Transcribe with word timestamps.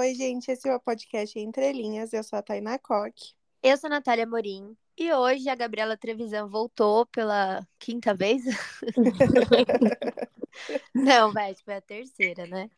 Oi, 0.00 0.14
gente, 0.14 0.50
esse 0.50 0.66
é 0.66 0.74
o 0.74 0.80
podcast 0.80 1.38
Entre 1.38 1.70
Linhas. 1.74 2.14
Eu 2.14 2.24
sou 2.24 2.38
a 2.38 2.42
Tainá 2.42 2.78
Coque. 2.78 3.34
Eu 3.62 3.76
sou 3.76 3.88
a 3.88 3.90
Natália 3.90 4.26
Morim. 4.26 4.74
E 4.96 5.12
hoje 5.12 5.46
a 5.50 5.54
Gabriela 5.54 5.94
Trevisan 5.94 6.48
voltou 6.48 7.04
pela 7.04 7.60
quinta 7.78 8.14
vez? 8.14 8.42
Não, 10.94 11.34
vai, 11.34 11.54
tipo, 11.54 11.70
é 11.70 11.76
a 11.76 11.82
terceira, 11.82 12.46
né? 12.46 12.70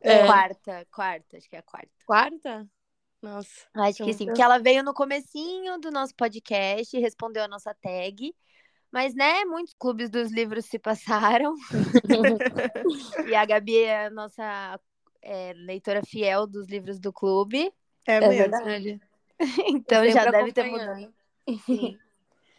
É. 0.00 0.24
Quarta, 0.24 0.86
quarta, 0.90 1.36
acho 1.36 1.50
que 1.50 1.56
é 1.56 1.58
a 1.58 1.62
quarta. 1.62 1.90
Quarta? 2.06 2.66
Nossa. 3.20 3.68
Acho 3.74 4.02
que 4.02 4.14
sim, 4.14 4.24
porque 4.24 4.40
ela 4.40 4.56
veio 4.56 4.82
no 4.82 4.94
comecinho 4.94 5.78
do 5.78 5.90
nosso 5.90 6.14
podcast, 6.14 6.98
respondeu 6.98 7.44
a 7.44 7.48
nossa 7.48 7.74
tag. 7.74 8.34
Mas, 8.90 9.14
né, 9.14 9.44
muitos 9.44 9.74
clubes 9.78 10.08
dos 10.08 10.32
livros 10.32 10.64
se 10.64 10.78
passaram. 10.78 11.54
e 13.28 13.34
a 13.34 13.44
Gabi 13.44 13.82
é 13.82 14.06
a 14.06 14.10
nossa 14.10 14.80
é, 15.22 15.52
leitora 15.54 16.02
fiel 16.04 16.46
dos 16.46 16.66
livros 16.66 16.98
do 16.98 17.12
clube. 17.12 17.72
É, 18.06 18.14
É 18.16 18.20
mesmo. 18.20 18.36
verdade. 18.36 19.00
Então 19.68 20.06
já 20.10 20.30
deve 20.30 20.52
ter 20.52 20.64
mudado. 20.64 21.14
Sim. 21.64 21.98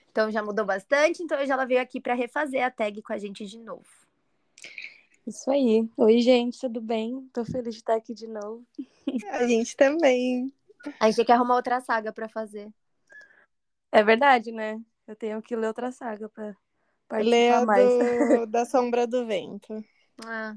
Então 0.09 0.31
já 0.31 0.41
mudou 0.41 0.65
bastante. 0.65 1.21
Então 1.21 1.39
hoje 1.39 1.51
ela 1.51 1.63
veio 1.65 1.79
aqui 1.79 2.01
para 2.01 2.15
refazer 2.15 2.63
a 2.63 2.71
tag 2.71 3.01
com 3.03 3.13
a 3.13 3.17
gente 3.20 3.45
de 3.45 3.59
novo. 3.59 3.85
Isso 5.25 5.49
aí. 5.51 5.87
Oi, 5.95 6.20
gente, 6.20 6.59
tudo 6.59 6.81
bem? 6.81 7.29
Tô 7.31 7.45
feliz 7.45 7.75
de 7.75 7.81
estar 7.81 7.95
aqui 7.95 8.13
de 8.13 8.27
novo. 8.27 8.65
A 9.29 9.45
gente 9.48 9.75
também. 9.75 10.51
A 10.99 11.05
gente 11.05 11.17
tem 11.17 11.25
que 11.25 11.31
arrumar 11.31 11.55
outra 11.55 11.79
saga 11.79 12.12
para 12.12 12.27
fazer. 12.27 12.67
É 13.91 14.03
verdade, 14.03 14.51
né? 14.51 14.81
Eu 15.07 15.15
tenho 15.15 15.41
que 15.41 15.55
ler 15.55 15.67
outra 15.67 15.91
saga 15.91 16.27
pra 16.29 16.55
Lê 17.20 17.49
participar 17.49 17.57
a 17.62 17.65
mais. 17.65 17.93
do, 17.93 18.46
da 18.48 18.65
Sombra 18.65 19.05
do 19.05 19.25
Vento. 19.25 19.85
Ah, 20.25 20.55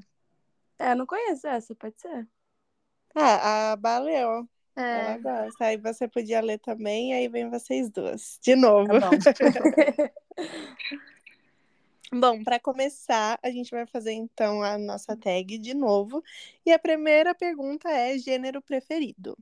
É, 0.77 0.91
eu 0.91 0.95
não 0.95 1.05
conheço 1.05 1.47
essa, 1.47 1.73
pode 1.75 1.99
ser. 1.99 2.27
Ah, 3.15 3.73
a. 3.73 3.77
Ela 4.75 5.11
é. 5.11 5.19
gosta. 5.19 5.65
Aí 5.65 5.77
você 5.77 6.07
podia 6.07 6.41
ler 6.41 6.59
também, 6.59 7.13
aí 7.13 7.29
vem 7.29 7.49
vocês 7.49 7.89
duas. 7.89 8.37
De 8.41 8.55
novo. 8.55 8.87
Tá 8.87 8.99
bom. 8.99 9.11
Bom, 12.13 12.43
para 12.43 12.59
começar, 12.59 13.39
a 13.41 13.49
gente 13.49 13.71
vai 13.71 13.85
fazer 13.85 14.13
então 14.13 14.61
a 14.61 14.77
nossa 14.77 15.17
tag 15.17 15.57
de 15.57 15.73
novo. 15.73 16.23
E 16.65 16.71
a 16.71 16.79
primeira 16.79 17.33
pergunta 17.33 17.89
é 17.89 18.17
gênero 18.17 18.61
preferido. 18.61 19.37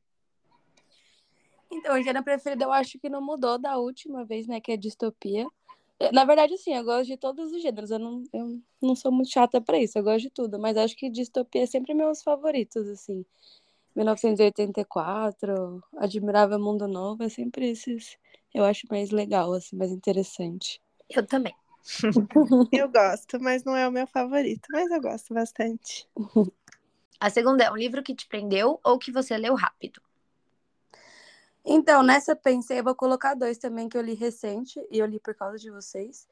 Então, 1.72 1.96
o 1.96 2.02
gênero 2.02 2.24
preferido 2.24 2.64
eu 2.64 2.72
acho 2.72 2.98
que 3.00 3.10
não 3.10 3.22
mudou 3.22 3.60
da 3.60 3.78
última 3.78 4.24
vez, 4.24 4.48
né? 4.48 4.62
Que 4.62 4.72
é 4.72 4.78
distopia. 4.78 5.46
Na 6.12 6.26
verdade, 6.26 6.58
sim, 6.58 6.74
eu 6.76 6.84
gosto 6.84 7.06
de 7.08 7.18
todos 7.18 7.52
os 7.52 7.62
gêneros. 7.62 7.92
Eu 7.92 8.00
não, 8.00 8.24
eu 8.34 8.60
não 8.82 8.96
sou 8.96 9.12
muito 9.12 9.32
chata 9.32 9.62
pra 9.62 9.78
isso, 9.78 9.98
eu 9.98 10.04
gosto 10.04 10.22
de 10.22 10.30
tudo. 10.30 10.60
Mas 10.60 10.78
acho 10.78 10.96
que 10.96 11.10
distopia 11.10 11.64
é 11.64 11.66
sempre 11.66 11.94
meus 11.94 12.22
favoritos, 12.24 12.88
assim. 12.88 13.26
1984, 13.96 15.84
Admirável 15.98 16.60
Mundo 16.60 16.88
Novo, 16.88 17.24
é 17.24 17.30
sempre 17.30 17.70
esses. 17.70 18.18
Eu 18.54 18.64
acho 18.64 18.88
mais 18.90 19.12
legal, 19.12 19.54
assim, 19.54 19.76
mais 19.76 19.92
interessante. 19.92 20.82
Eu 21.10 21.26
também. 21.26 21.56
Eu 22.72 22.90
gosto, 22.90 23.40
mas 23.42 23.64
não 23.64 23.76
é 23.76 23.88
o 23.88 23.92
meu 23.92 24.08
favorito, 24.08 24.66
mas 24.72 24.90
eu 24.90 25.02
gosto 25.02 25.34
bastante. 25.34 26.08
A 27.20 27.30
segunda 27.30 27.66
é 27.66 27.72
um 27.72 27.76
livro 27.76 28.02
que 28.02 28.16
te 28.16 28.26
prendeu 28.26 28.80
ou 28.84 28.98
que 28.98 29.12
você 29.12 29.38
leu 29.38 29.54
rápido. 29.54 30.02
Então, 31.66 32.04
nessa 32.04 32.36
pensei, 32.36 32.80
eu 32.80 32.84
vou 32.84 32.96
colocar 32.96 33.34
dois 33.36 33.58
também 33.58 33.88
que 33.88 33.98
eu 33.98 34.02
li 34.02 34.14
recente, 34.14 34.86
e 34.92 35.00
eu 35.00 35.06
li 35.06 35.20
por 35.20 35.34
causa 35.34 35.58
de 35.58 35.72
vocês, 35.72 36.28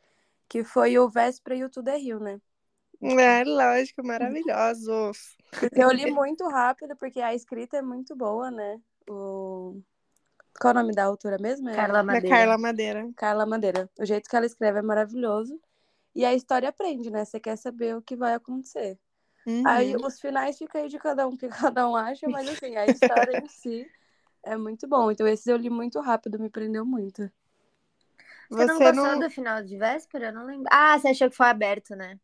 que 0.50 0.64
foi 0.64 1.00
o 1.00 1.10
Véspera 1.10 1.56
e 1.56 1.64
o 1.64 1.70
Tudo 1.70 1.90
é 1.90 1.98
Rio, 1.98 2.20
né? 2.20 2.42
É, 3.02 3.44
lógico, 3.46 4.06
maravilhosos. 4.06 5.36
Porque 5.50 5.82
eu 5.82 5.90
li 5.92 6.12
muito 6.12 6.48
rápido, 6.48 6.96
porque 6.98 7.22
a 7.22 7.34
escrita 7.34 7.78
é 7.78 7.82
muito 7.82 8.16
boa, 8.16 8.52
né? 8.52 8.80
O... 9.10 9.82
Qual 10.60 10.74
é 10.74 10.78
o 10.78 10.80
nome 10.82 10.94
da 10.94 11.06
autora 11.06 11.38
mesmo? 11.40 11.70
É 11.70 11.76
Carla 11.76 12.04
Madeira. 12.04 12.36
Carla 12.36 12.58
Madeira. 12.58 13.10
Carla 13.16 13.46
Madeira. 13.46 13.90
O 13.98 14.06
jeito 14.06 14.30
que 14.30 14.36
ela 14.36 14.46
escreve 14.46 14.80
é 14.80 14.82
maravilhoso. 14.82 15.60
E 16.14 16.26
a 16.26 16.34
história 16.34 16.70
aprende, 16.70 17.10
né? 17.10 17.24
Você 17.24 17.40
quer 17.40 17.56
saber 17.56 17.96
o 17.96 18.02
que 18.02 18.16
vai 18.16 18.34
acontecer. 18.34 19.00
Uhum. 19.48 19.64
Aí 19.66 19.96
os 19.96 20.20
finais 20.20 20.58
ficam 20.58 20.82
aí 20.82 20.90
de 20.90 21.00
cada 21.00 21.28
um, 21.28 21.32
o 21.32 21.38
que 21.38 21.48
cada 21.48 21.90
um 21.90 21.96
acha, 21.96 22.28
mas 22.30 22.48
assim, 22.48 22.76
a 22.76 22.86
história 22.86 23.40
em 23.40 23.48
si 23.48 23.90
é 24.44 24.58
muito 24.58 24.88
bom. 24.88 25.12
Então, 25.12 25.28
esses 25.28 25.48
eu 25.48 25.58
li 25.58 25.70
muito 25.70 26.00
rápido, 26.00 26.40
me 26.40 26.50
prendeu 26.50 26.86
muito. 26.86 27.30
Você 28.50 28.66
não 28.66 28.78
Você 28.78 28.84
gostou 28.92 29.06
não- 29.12 29.20
do 29.20 29.30
final 29.30 29.64
de 29.64 29.78
véspera? 29.78 30.28
Eu 30.28 30.34
não 30.34 30.46
lembro. 30.46 30.66
Ah, 30.72 30.98
você 31.00 31.10
achou 31.10 31.30
que 31.30 31.36
foi 31.36 31.48
aberto, 31.48 31.96
né? 31.96 32.20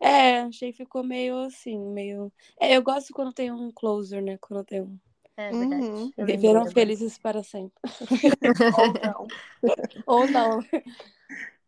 É, 0.00 0.40
achei 0.40 0.72
que 0.72 0.78
ficou 0.78 1.02
meio 1.02 1.38
assim, 1.40 1.78
meio. 1.78 2.32
É, 2.60 2.76
eu 2.76 2.82
gosto 2.82 3.12
quando 3.12 3.32
tem 3.32 3.50
um 3.50 3.70
closer, 3.70 4.22
né? 4.22 4.38
Quando 4.40 4.64
tem 4.64 4.82
um. 4.82 4.98
É 5.36 5.50
verdade. 5.50 5.84
Uhum. 5.86 6.12
Viveram 6.16 6.66
felizes 6.66 7.18
para 7.18 7.42
sempre. 7.42 7.78
Ou 8.78 8.92
não. 8.94 9.26
Ou 10.06 10.26
não. 10.28 10.64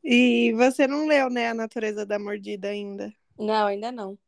E 0.03 0.53
você 0.55 0.87
não 0.87 1.07
leu, 1.07 1.29
né, 1.29 1.49
A 1.51 1.55
Natureza 1.55 2.07
da 2.07 2.19
Mordida 2.19 2.69
ainda. 2.69 3.13
Não, 3.39 3.67
ainda 3.67 3.93
não. 3.93 4.19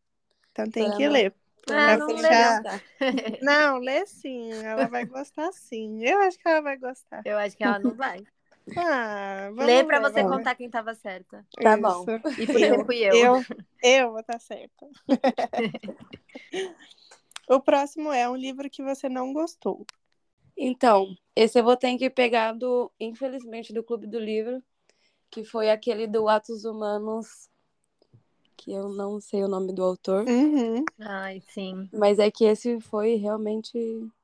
Então 0.53 0.69
tem 0.71 0.91
que 0.97 1.07
não- 1.07 1.13
ler. 1.13 1.35
Ah, 1.69 1.97
não 1.97 2.17
fechar- 2.17 2.63
Tá. 2.63 2.81
Não, 3.43 3.79
lê 3.79 4.07
sim. 4.07 4.53
Ela 4.53 4.89
vai 4.89 5.05
gostar 5.05 5.53
sim. 5.53 6.05
Eu 6.05 6.21
acho 6.23 6.39
que 6.39 6.49
ela 6.49 6.61
vai 6.61 6.77
gostar. 6.77 7.23
Eu 7.25 7.39
acho 7.39 7.57
que 7.57 7.65
ela 7.65 7.79
não 7.79 7.95
vai. 7.95 8.23
Ah, 8.77 9.51
Lê 9.57 9.83
pra 9.83 9.99
ler, 9.99 10.13
você 10.13 10.23
vamos 10.23 10.37
contar 10.37 10.55
quem 10.55 10.71
tava 10.71 10.95
certa. 10.95 11.45
Tá 11.61 11.77
Isso. 11.77 11.83
bom. 11.83 12.07
E 12.39 12.47
por 12.47 12.57
que 12.57 12.85
fui 12.85 12.99
eu. 12.99 13.17
Eu, 13.17 13.45
eu 13.83 14.11
vou 14.13 14.21
estar 14.21 14.39
certa. 14.39 14.87
o 17.49 17.61
próximo 17.61 18.13
é 18.13 18.29
um 18.29 18.37
livro 18.37 18.71
que 18.71 18.81
você 18.81 19.09
não 19.09 19.33
gostou. 19.33 19.85
Então, 20.57 21.17
esse 21.35 21.59
eu 21.59 21.65
vou 21.65 21.77
ter 21.77 21.97
que 21.99 22.09
pegar 22.09 22.53
do, 22.53 22.93
infelizmente, 23.01 23.73
do 23.73 23.83
Clube 23.83 24.07
do 24.07 24.21
Livro, 24.21 24.63
que 25.31 25.43
foi 25.43 25.71
aquele 25.71 26.07
do 26.07 26.29
Atos 26.29 26.65
Humanos, 26.65 27.49
que 28.63 28.71
eu 28.73 28.89
não 28.91 29.21
sei 29.21 29.43
o 29.43 29.49
nome 29.49 29.73
do 29.73 29.83
autor, 29.83 30.27
Uhum. 30.29 30.85
Ai, 31.01 31.41
sim. 31.49 31.89
mas 31.93 32.19
é 32.19 32.31
que 32.31 32.45
esse 32.45 32.79
foi 32.81 33.15
realmente 33.15 33.79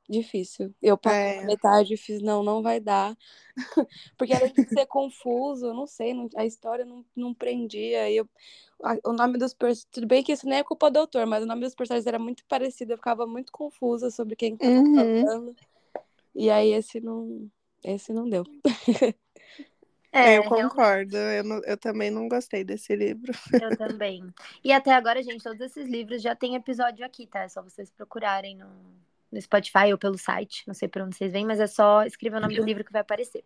difícil. 0.09 0.73
Eu 0.83 0.97
parei 0.99 1.31
É. 1.31 1.37
na 1.41 1.47
metade 1.47 1.95
e 1.95 1.97
fiz, 1.97 2.21
não, 2.23 2.43
não 2.45 2.63
vai 2.63 2.79
dar. 2.79 3.17
Porque 4.19 4.35
além 4.35 4.53
de 4.53 4.69
ser 4.69 4.87
confuso, 4.87 5.67
eu 5.67 5.75
não 5.75 5.87
sei, 5.87 6.13
não- 6.15 6.29
a 6.37 6.45
história 6.45 6.85
não, 6.85 7.05
não 7.17 7.35
prendia. 7.35 8.09
E 8.11 8.19
eu, 8.19 8.29
a- 8.85 8.99
o 9.05 9.13
nome 9.13 9.39
dos 9.39 9.55
personagens. 9.55 9.89
Tudo 9.91 10.07
bem 10.07 10.23
que 10.23 10.33
isso 10.33 10.47
nem 10.47 10.59
é 10.59 10.65
culpa 10.65 10.91
do 10.91 10.99
autor, 11.01 11.27
mas 11.27 11.43
o 11.43 11.47
nome 11.47 11.63
dos 11.63 11.75
personagens 11.75 12.07
era 12.07 12.19
muito 12.19 12.45
parecido, 12.47 12.93
eu 12.93 12.97
ficava 12.99 13.27
muito 13.27 13.51
confusa 13.51 14.11
sobre 14.11 14.37
quem 14.37 14.55
estava 14.55 14.71
Uhum. 14.77 15.25
falando. 15.25 15.57
E 16.35 16.51
aí 16.51 16.73
esse 16.73 17.01
não. 17.01 17.51
Esse 17.83 18.13
não 18.13 18.29
deu. 18.29 18.45
É, 20.17 20.39
eu 20.39 20.43
realmente, 20.43 20.69
concordo. 20.71 21.17
Eu, 21.17 21.45
não- 21.45 21.63
eu 21.65 21.77
também 21.77 22.11
não 22.11 22.29
gostei 22.29 22.65
desse 22.65 22.95
livro. 22.97 23.33
eu 23.53 23.77
também. 23.77 24.23
E 24.65 24.73
até 24.73 24.93
agora, 24.93 25.23
gente, 25.23 25.43
todos 25.45 25.61
esses 25.61 25.89
livros 25.89 26.23
já 26.23 26.35
tem 26.35 26.55
episódio 26.55 27.05
aqui, 27.05 27.27
tá? 27.27 27.41
É 27.43 27.49
só 27.49 27.63
vocês 27.63 27.91
procurarem 27.91 28.57
no, 28.57 28.69
no 29.33 29.41
Spotify 29.41 29.93
ou 29.93 29.99
pelo 29.99 30.19
site. 30.19 30.65
Não 30.67 30.75
sei 30.75 30.89
por 30.89 31.03
onde 31.03 31.17
vocês 31.17 31.33
vêm, 31.33 31.45
mas 31.47 31.61
é 31.61 31.67
só 31.67 32.05
escrever 32.05 32.37
o 32.37 32.41
nome 32.41 32.57
do 32.57 32.65
livro 32.65 32.85
que 32.85 32.93
vai 32.93 33.01
aparecer. 33.03 33.45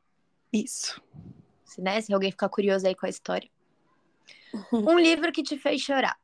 Isso. 0.52 1.00
Se, 1.64 1.80
né, 1.80 2.00
se 2.00 2.12
alguém 2.12 2.30
ficar 2.30 2.48
curioso 2.48 2.86
aí 2.86 2.94
com 2.94 3.06
a 3.06 3.10
história. 3.10 3.48
Um 4.72 4.98
livro 4.98 5.30
que 5.30 5.42
te 5.42 5.56
fez 5.56 5.80
chorar. 5.80 6.18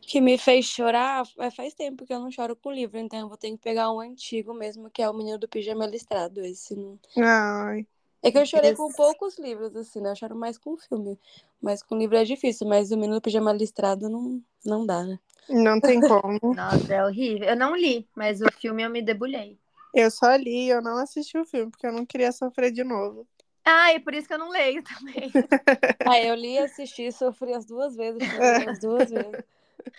Que 0.00 0.20
me 0.20 0.36
fez 0.36 0.66
chorar. 0.66 1.22
é, 1.38 1.50
Faz 1.50 1.72
tempo 1.74 2.04
que 2.04 2.12
eu 2.12 2.20
não 2.20 2.30
choro 2.30 2.54
com 2.56 2.70
livro, 2.72 2.98
então 2.98 3.18
eu 3.20 3.28
vou 3.28 3.36
ter 3.38 3.50
que 3.52 3.56
pegar 3.58 3.90
um 3.92 4.00
antigo 4.00 4.52
mesmo, 4.52 4.90
que 4.90 5.00
é 5.00 5.08
o 5.08 5.14
Menino 5.14 5.38
do 5.38 5.48
Pijama 5.48 5.86
Listrado. 5.86 6.40
Esse 6.44 6.74
não. 6.76 6.98
Ai. 7.18 7.86
É 8.24 8.32
que 8.32 8.38
eu 8.38 8.46
chorei 8.46 8.74
com 8.74 8.90
poucos 8.90 9.38
livros, 9.38 9.76
assim, 9.76 10.00
né? 10.00 10.10
Eu 10.10 10.16
choro 10.16 10.34
mais 10.34 10.56
com 10.56 10.76
filme. 10.78 11.18
Mas 11.60 11.82
com 11.82 11.96
livro 11.96 12.16
é 12.16 12.24
difícil, 12.24 12.66
mas 12.66 12.90
o 12.90 12.96
Menino 12.96 13.20
Pijama 13.20 13.52
Listrado 13.52 14.08
não, 14.08 14.42
não 14.64 14.86
dá, 14.86 15.04
né? 15.04 15.18
Não 15.48 15.78
tem 15.78 16.00
como. 16.00 16.38
Nossa, 16.56 16.94
é 16.94 17.04
horrível. 17.04 17.48
Eu 17.48 17.56
não 17.56 17.76
li, 17.76 18.08
mas 18.14 18.40
o 18.40 18.50
filme 18.50 18.82
eu 18.82 18.88
me 18.88 19.02
debulhei. 19.02 19.58
Eu 19.92 20.10
só 20.10 20.34
li, 20.36 20.68
eu 20.68 20.80
não 20.80 20.96
assisti 20.96 21.36
o 21.36 21.44
filme, 21.44 21.70
porque 21.70 21.86
eu 21.86 21.92
não 21.92 22.06
queria 22.06 22.32
sofrer 22.32 22.72
de 22.72 22.82
novo. 22.82 23.26
Ah, 23.62 23.92
e 23.92 24.00
por 24.00 24.14
isso 24.14 24.26
que 24.26 24.34
eu 24.34 24.38
não 24.38 24.48
leio 24.48 24.82
também. 24.82 25.30
Ah, 26.06 26.20
eu 26.20 26.34
li, 26.34 26.58
assisti, 26.58 27.10
sofri 27.12 27.54
as 27.54 27.64
duas 27.64 27.96
vezes, 27.96 28.22
chorei 28.28 28.68
as 28.68 28.78
duas 28.78 29.10
vezes. 29.10 29.44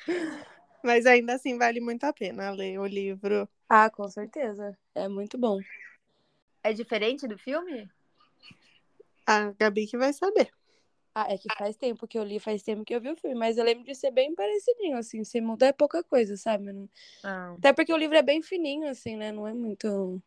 Mas 0.83 1.07
ainda 1.07 1.33
assim 1.33 1.57
vale 1.57 1.81
muito 1.81 2.03
a 2.03 2.13
pena 2.13 2.51
ler 2.51 2.77
o 2.79 2.85
livro. 2.85 3.49
Ah, 3.67 3.89
com 3.89 4.07
certeza. 4.07 4.77
É 4.93 5.07
muito 5.07 5.35
bom. 5.35 5.59
É 6.63 6.73
diferente 6.73 7.27
do 7.27 7.39
filme? 7.39 7.89
A 9.27 9.51
Gabi 9.51 9.87
que 9.87 9.97
vai 9.97 10.13
saber. 10.13 10.49
Ah, 11.13 11.27
é 11.33 11.37
que 11.37 11.47
faz 11.57 11.77
tempo 11.77 12.07
que 12.07 12.17
eu 12.17 12.23
li, 12.23 12.39
faz 12.39 12.61
tempo 12.61 12.83
que 12.83 12.93
eu 12.93 12.99
vi 12.99 13.09
o 13.09 13.15
filme, 13.15 13.35
mas 13.35 13.57
eu 13.57 13.63
lembro 13.63 13.85
de 13.85 13.95
ser 13.95 14.11
bem 14.11 14.35
parecidinho, 14.35 14.97
assim, 14.97 15.23
se 15.23 15.39
mudar 15.39 15.67
é 15.67 15.73
pouca 15.73 16.03
coisa, 16.03 16.35
sabe? 16.35 16.73
Não- 16.73 16.89
Ah, 17.23 17.55
Até 17.57 17.71
porque 17.73 17.93
o 17.93 17.97
livro 17.97 18.17
é 18.17 18.21
bem 18.21 18.41
fininho, 18.41 18.87
assim, 18.89 19.15
né? 19.15 19.31
Não 19.31 19.47
é 19.47 19.53
muito. 19.53 20.21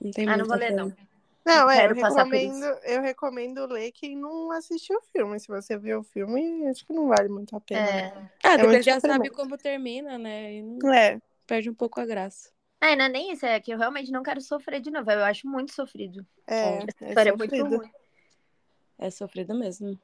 Não 0.00 0.10
tem 0.10 0.28
Ah, 0.28 0.36
não 0.36 0.44
vou 0.46 0.56
ler, 0.56 0.68
coisa. 0.70 0.82
não. 0.84 1.12
Não, 1.44 1.70
é, 1.70 1.86
eu 1.86 1.94
recomendo, 1.94 2.64
eu 2.84 3.02
recomendo 3.02 3.66
ler 3.66 3.90
quem 3.90 4.16
não 4.16 4.52
assistiu 4.52 4.96
o 4.98 5.02
filme. 5.12 5.40
Se 5.40 5.48
você 5.48 5.76
viu 5.76 6.00
o 6.00 6.04
filme, 6.04 6.66
acho 6.68 6.86
que 6.86 6.92
não 6.92 7.08
vale 7.08 7.28
muito 7.28 7.56
a 7.56 7.60
pena. 7.60 7.80
É. 7.80 8.20
né? 8.20 8.30
Ah, 8.44 8.52
É 8.52 8.56
depois 8.58 8.74
muito 8.74 8.84
já 8.84 9.00
sabe 9.00 9.30
como 9.30 9.56
termina, 9.58 10.18
né? 10.18 10.54
E 10.54 10.62
não- 10.62 10.92
É, 10.92 11.20
perde 11.46 11.68
um 11.70 11.74
pouco 11.74 12.00
a 12.00 12.06
graça. 12.06 12.50
É, 12.80 12.96
não 12.96 13.04
é 13.04 13.08
nem 13.08 13.32
isso, 13.32 13.46
é 13.46 13.60
que 13.60 13.72
eu 13.72 13.78
realmente 13.78 14.10
não 14.10 14.22
quero 14.22 14.40
sofrer 14.40 14.80
de 14.80 14.90
novo. 14.90 15.10
Eu 15.10 15.24
acho 15.24 15.48
muito 15.48 15.72
sofrido. 15.72 16.24
É, 16.46 16.78
A 16.78 16.82
é 16.82 16.84
história 17.08 17.30
é 17.30 17.36
muito 17.36 17.50
sofrido. 17.54 17.76
ruim. 17.76 17.90
É 19.02 19.10
sofrido 19.10 19.52
mesmo. 19.52 19.98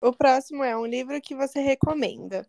O 0.00 0.12
próximo 0.12 0.64
é 0.64 0.76
um 0.76 0.84
livro 0.84 1.20
que 1.20 1.36
você 1.36 1.60
recomenda. 1.60 2.44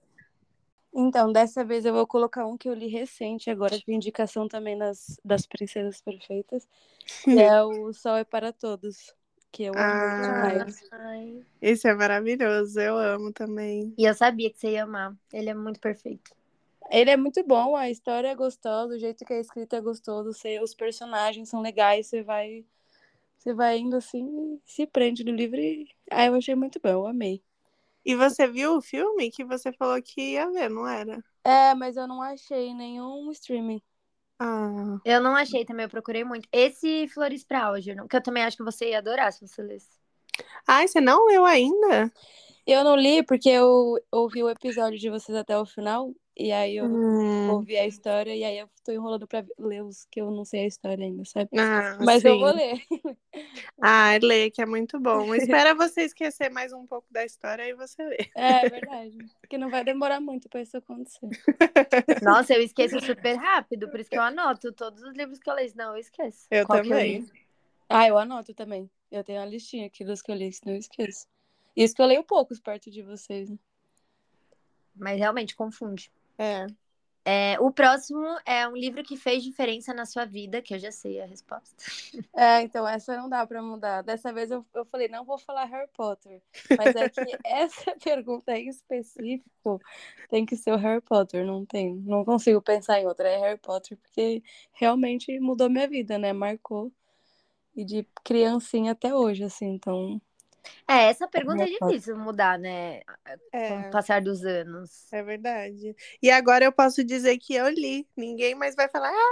Então, 0.91 1.31
dessa 1.31 1.63
vez 1.63 1.85
eu 1.85 1.93
vou 1.93 2.07
colocar 2.07 2.47
um 2.47 2.57
que 2.57 2.67
eu 2.67 2.73
li 2.73 2.87
recente, 2.87 3.51
agora 3.51 3.77
de 3.77 3.93
indicação 3.93 4.47
também 4.47 4.75
das, 4.75 5.19
das 5.23 5.45
Princesas 5.45 6.01
Perfeitas, 6.01 6.67
que 7.23 7.39
é 7.39 7.61
o 7.63 7.93
Sol 7.93 8.15
é 8.15 8.23
para 8.23 8.51
Todos, 8.51 9.13
que 9.51 9.63
eu 9.65 9.73
amo 9.73 9.79
Ah. 9.79 10.21
demais. 10.23 10.83
Ai. 10.91 11.45
Esse 11.61 11.87
é 11.87 11.93
maravilhoso, 11.93 12.79
eu 12.79 12.97
amo 12.97 13.31
também. 13.31 13.93
E 13.95 14.05
eu 14.05 14.15
sabia 14.15 14.49
que 14.49 14.57
você 14.57 14.71
ia 14.71 14.85
amar. 14.85 15.15
Ele 15.31 15.51
é 15.51 15.53
muito 15.53 15.79
perfeito. 15.79 16.31
Ele 16.89 17.11
é 17.11 17.17
muito 17.17 17.43
bom, 17.43 17.75
a 17.75 17.91
história 17.91 18.29
é 18.29 18.33
gostosa, 18.35 18.95
o 18.95 18.99
jeito 18.99 19.23
que 19.23 19.33
é 19.33 19.39
escrito 19.39 19.75
é 19.75 19.81
gostoso, 19.81 20.33
você- 20.33 20.59
os 20.59 20.73
personagens 20.73 21.47
são 21.47 21.61
legais, 21.61 22.07
você 22.07 22.23
vai 22.23 22.65
você 23.39 23.53
vai 23.53 23.79
indo 23.79 23.95
assim 23.97 24.25
e 24.55 24.61
se 24.65 24.87
prende 24.87 25.23
no 25.23 25.31
livro 25.31 25.59
e 25.59 25.87
ah, 26.11 26.27
eu 26.27 26.35
achei 26.35 26.55
muito 26.55 26.79
bom, 26.83 26.89
eu 26.89 27.07
amei. 27.07 27.43
E 28.05 28.15
você 28.15 28.47
viu 28.47 28.77
o 28.77 28.81
filme 28.81 29.31
que 29.31 29.45
você 29.45 29.73
falou 29.73 30.01
que 30.01 30.33
ia 30.33 30.49
ver, 30.51 30.69
não 30.69 30.87
era? 30.87 31.23
É, 31.43 31.73
mas 31.75 31.97
eu 31.97 32.07
não 32.07 32.21
achei 32.21 32.73
nenhum 32.73 33.31
streaming. 33.31 33.81
Ah, 34.39 34.99
Eu 35.03 35.21
não 35.21 35.35
achei 35.35 35.65
também, 35.65 35.85
eu 35.85 35.89
procurei 35.89 36.23
muito. 36.23 36.47
Esse 36.51 37.07
Flores 37.09 37.43
pra 37.43 37.65
Algernon, 37.65 38.07
que 38.07 38.15
eu 38.15 38.23
também 38.23 38.43
acho 38.43 38.57
que 38.57 38.63
você 38.63 38.89
ia 38.91 38.99
adorar 38.99 39.31
se 39.33 39.47
você 39.47 39.61
lesse. 39.61 39.99
Ai, 40.67 40.87
você 40.87 41.01
não 41.01 41.25
leu 41.27 41.45
ainda? 41.45 42.11
Eu 42.67 42.83
não 42.83 42.95
li 42.95 43.23
porque 43.23 43.49
eu 43.49 43.97
ouvi 44.11 44.43
o 44.43 44.49
episódio 44.49 44.99
de 44.99 45.09
vocês 45.09 45.37
até 45.37 45.57
o 45.57 45.65
final 45.65 46.13
e 46.39 46.51
aí 46.53 46.77
eu 46.77 46.85
Hum. 46.85 47.49
ouvi 47.49 47.77
a 47.77 47.85
história 47.85 48.33
e 48.33 48.43
aí 48.43 48.57
eu 48.57 48.69
tô 48.83 48.91
enrolando 48.93 49.27
pra 49.27 49.45
ler 49.57 49.83
os 49.83 50.05
que 50.05 50.21
eu 50.21 50.31
não 50.31 50.45
sei 50.45 50.61
a 50.61 50.67
história 50.67 51.05
ainda, 51.05 51.25
sabe? 51.25 51.49
Ah, 51.57 51.97
Mas 51.99 52.23
eu 52.23 52.33
sim. 52.33 52.39
vou 52.39 52.53
ler. 52.53 52.81
Ah, 53.81 54.11
lê, 54.21 54.49
que 54.49 54.61
é 54.61 54.65
muito 54.65 54.99
bom. 54.99 55.33
Espera 55.35 55.75
você 55.75 56.01
esquecer 56.03 56.49
mais 56.49 56.71
um 56.73 56.85
pouco 56.87 57.07
da 57.11 57.25
história 57.25 57.63
e 57.67 57.73
você 57.73 58.03
lê. 58.03 58.17
É, 58.35 58.65
é 58.65 58.69
verdade. 58.69 59.17
Porque 59.41 59.57
não 59.57 59.69
vai 59.69 59.83
demorar 59.83 60.19
muito 60.19 60.47
pra 60.49 60.61
isso 60.61 60.77
acontecer. 60.77 61.29
Nossa, 62.21 62.53
eu 62.53 62.61
esqueço 62.61 62.99
super 62.99 63.35
rápido, 63.35 63.89
por 63.89 63.99
isso 63.99 64.09
que 64.09 64.17
eu 64.17 64.21
anoto 64.21 64.71
todos 64.73 65.03
os 65.03 65.13
livros 65.15 65.39
que 65.39 65.49
eu 65.49 65.53
leio. 65.53 65.71
Não, 65.75 65.93
eu 65.93 65.99
esqueço. 65.99 66.47
Eu 66.51 66.65
Qual 66.65 66.81
também. 66.81 67.19
li. 67.19 67.31
Ah, 67.87 68.07
eu 68.07 68.17
anoto 68.17 68.53
também. 68.53 68.89
Eu 69.11 69.23
tenho 69.23 69.39
uma 69.39 69.45
listinha 69.45 69.87
aqui 69.87 70.03
dos 70.03 70.21
que 70.21 70.31
eu 70.31 70.35
li, 70.35 70.51
senão 70.51 70.73
eu 70.75 70.79
esqueço. 70.79 71.27
Isso 71.75 71.95
que 71.95 72.01
eu 72.01 72.05
leio 72.05 72.23
poucos 72.23 72.59
perto 72.59 72.91
de 72.91 73.01
vocês, 73.01 73.49
né? 73.49 73.57
Mas 74.95 75.17
realmente 75.17 75.55
confunde. 75.55 76.11
É. 76.39 76.65
É, 77.25 77.59
o 77.59 77.71
próximo 77.71 78.25
é 78.43 78.67
um 78.67 78.75
livro 78.75 79.03
que 79.03 79.15
fez 79.15 79.43
diferença 79.43 79.93
na 79.93 80.05
sua 80.05 80.25
vida, 80.25 80.63
que 80.63 80.73
eu 80.73 80.79
já 80.79 80.91
sei 80.91 81.21
a 81.21 81.25
resposta. 81.25 81.75
É, 82.35 82.61
então 82.61 82.87
essa 82.87 83.15
não 83.17 83.29
dá 83.29 83.45
pra 83.45 83.61
mudar. 83.61 84.01
Dessa 84.01 84.33
vez 84.33 84.49
eu, 84.49 84.65
eu 84.73 84.83
falei, 84.85 85.09
não 85.09 85.23
vou 85.23 85.37
falar 85.37 85.65
Harry 85.65 85.89
Potter. 85.95 86.41
Mas 86.75 86.95
é 86.95 87.07
que 87.07 87.19
essa 87.45 87.95
pergunta 88.03 88.57
em 88.57 88.69
específico 88.69 89.79
tem 90.29 90.43
que 90.43 90.55
ser 90.55 90.71
o 90.71 90.77
Harry 90.77 91.01
Potter. 91.01 91.45
Não 91.45 91.65
tem, 91.65 91.93
não 91.97 92.25
consigo 92.25 92.61
pensar 92.61 92.99
em 92.99 93.05
outra. 93.05 93.29
É 93.29 93.37
Harry 93.37 93.59
Potter, 93.59 93.97
porque 93.97 94.41
realmente 94.71 95.39
mudou 95.39 95.69
minha 95.69 95.87
vida, 95.87 96.17
né? 96.17 96.33
Marcou. 96.33 96.91
E 97.75 97.85
de 97.85 98.07
criancinha 98.23 98.93
até 98.93 99.13
hoje, 99.13 99.43
assim, 99.43 99.67
então. 99.67 100.19
É, 100.87 101.05
essa 101.09 101.27
pergunta 101.27 101.63
é 101.63 101.65
difícil 101.67 102.17
mudar, 102.17 102.57
né? 102.57 103.01
Com 103.51 103.57
É, 103.57 103.87
o 103.87 103.91
passar 103.91 104.21
dos 104.21 104.43
anos. 104.43 105.11
é 105.11 105.21
verdade. 105.23 105.95
E 106.21 106.29
agora 106.31 106.65
eu 106.65 106.71
posso 106.71 107.03
dizer 107.03 107.37
que 107.37 107.53
eu 107.53 107.69
li. 107.69 108.07
Ninguém 108.17 108.55
mais 108.55 108.75
vai 108.75 108.87
falar. 108.89 109.11
Ah, 109.11 109.31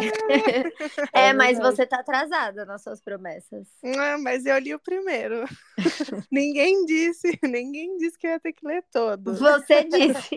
É, 1.12 1.28
É 1.28 1.32
mas 1.32 1.58
você 1.58 1.86
tá 1.86 2.00
atrasada 2.00 2.64
nas 2.64 2.82
suas 2.82 3.00
promessas. 3.00 3.66
ah, 3.84 4.18
mas 4.18 4.46
eu 4.46 4.58
li 4.58 4.74
o 4.74 4.78
primeiro. 4.78 5.44
ninguém 6.30 6.84
disse, 6.86 7.38
ninguém 7.42 7.96
disse 7.98 8.18
que 8.18 8.26
eu 8.26 8.32
ia 8.32 8.40
ter 8.40 8.52
que 8.52 8.66
ler 8.66 8.84
todo. 8.92 9.34
Você 9.34 9.84
disse. 9.84 10.36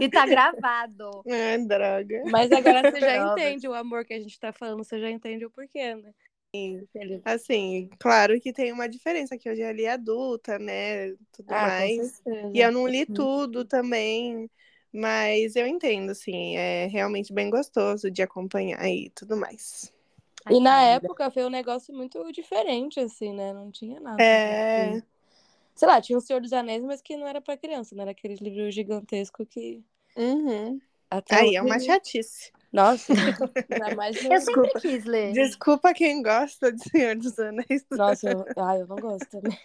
e 0.00 0.08
tá 0.08 0.26
gravado. 0.26 1.22
Ah, 1.30 1.56
droga. 1.58 2.22
Mas 2.30 2.50
agora 2.50 2.90
você 2.90 3.00
já 3.00 3.16
entende 3.16 3.68
o 3.68 3.74
amor 3.74 4.04
que 4.04 4.14
a 4.14 4.20
gente 4.20 4.38
tá 4.38 4.52
falando, 4.52 4.84
você 4.84 4.98
já 5.00 5.10
entende 5.10 5.44
o 5.44 5.50
porquê, 5.50 5.94
né? 5.94 6.12
Ele- 6.52 7.22
Assim, 7.24 7.90
claro 7.98 8.40
que 8.40 8.52
tem 8.52 8.72
uma 8.72 8.88
diferença 8.88 9.36
que 9.36 9.48
eu 9.48 9.54
já 9.56 9.70
li 9.72 9.86
adulta, 9.86 10.58
né? 10.58 11.12
Tudo 11.32 11.48
Ah, 11.48 11.68
mais. 11.68 12.22
E 12.54 12.60
eu 12.60 12.72
não 12.72 12.86
li 12.88 13.04
Uhum. 13.06 13.14
tudo 13.14 13.64
também, 13.64 14.50
mas 14.92 15.56
eu 15.56 15.66
entendo, 15.66 16.10
assim, 16.10 16.56
é 16.56 16.86
realmente 16.86 17.32
bem 17.32 17.50
gostoso 17.50 18.10
de 18.10 18.22
acompanhar 18.22 18.82
e 18.88 19.10
tudo 19.10 19.36
mais. 19.36 19.92
E 20.50 20.60
na 20.60 20.82
época 20.82 21.30
foi 21.30 21.44
um 21.44 21.50
negócio 21.50 21.94
muito 21.94 22.30
diferente, 22.32 22.98
assim, 23.00 23.32
né? 23.34 23.52
Não 23.52 23.70
tinha 23.70 24.00
nada. 24.00 24.24
É, 24.24 24.94
assim. 24.94 25.02
Sei 25.74 25.88
lá, 25.88 26.00
tinha 26.00 26.18
o 26.18 26.20
Senhor 26.20 26.40
dos 26.40 26.52
Anéis, 26.52 26.84
mas 26.84 27.02
que 27.02 27.16
não 27.16 27.26
era 27.26 27.40
pra 27.40 27.56
criança, 27.56 27.94
não 27.94 28.02
era 28.02 28.12
aqueles 28.12 28.40
livros 28.40 28.74
gigantescos 28.74 29.46
que 29.48 29.82
uhum. 30.16 30.80
até 31.10 31.38
Aí 31.38 31.46
hoje... 31.46 31.56
é 31.56 31.62
uma 31.62 31.78
chatice. 31.78 32.52
Nossa, 32.72 33.12
ainda 33.12 33.96
mais 33.96 34.22
no... 34.22 34.32
Eu 34.34 34.40
sempre 34.40 34.70
quis 34.80 35.04
ler. 35.04 35.32
Desculpa 35.32 35.94
quem 35.94 36.22
gosta 36.22 36.72
de 36.72 36.82
Senhor 36.90 37.16
dos 37.16 37.38
Anéis. 37.38 37.84
Nossa, 37.90 38.28
eu... 38.30 38.44
Ai, 38.56 38.82
eu 38.82 38.86
não 38.86 38.96
gosto 38.96 39.26
também. 39.28 39.58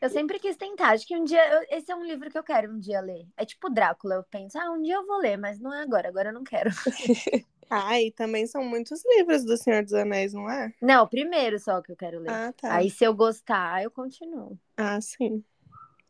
Eu 0.00 0.10
sempre 0.10 0.38
quis 0.40 0.56
tentar. 0.56 0.90
Acho 0.90 1.06
que 1.06 1.16
um 1.16 1.24
dia. 1.24 1.40
eu- 1.52 1.66
Esse 1.70 1.90
é 1.92 1.94
um 1.96 2.04
livro 2.04 2.28
que 2.30 2.36
eu 2.38 2.42
quero 2.42 2.72
um 2.72 2.78
dia 2.78 3.00
ler. 3.00 3.26
É 3.36 3.44
tipo 3.44 3.70
Drácula. 3.70 4.16
Eu 4.16 4.24
penso, 4.24 4.58
ah, 4.58 4.70
um 4.70 4.82
dia 4.82 4.94
eu 4.94 5.06
vou 5.06 5.18
ler, 5.18 5.36
mas 5.36 5.60
não 5.60 5.72
é 5.72 5.82
agora. 5.82 6.08
Agora 6.08 6.30
eu 6.30 6.34
não 6.34 6.44
quero. 6.44 6.70
Ah, 7.74 7.98
e 7.98 8.10
também 8.10 8.46
são 8.46 8.62
muitos 8.62 9.02
livros 9.16 9.46
do 9.46 9.56
Senhor 9.56 9.82
dos 9.82 9.94
Anéis, 9.94 10.34
não 10.34 10.50
é? 10.50 10.74
Não, 10.78 11.04
o 11.04 11.08
primeiro 11.08 11.58
só 11.58 11.80
que 11.80 11.90
eu 11.90 11.96
quero 11.96 12.18
ler. 12.18 12.30
Ah, 12.30 12.52
tá. 12.52 12.74
Aí 12.74 12.90
se 12.90 13.02
eu 13.02 13.14
gostar, 13.14 13.82
eu 13.82 13.90
continuo. 13.90 14.58
Ah, 14.76 15.00
sim. 15.00 15.42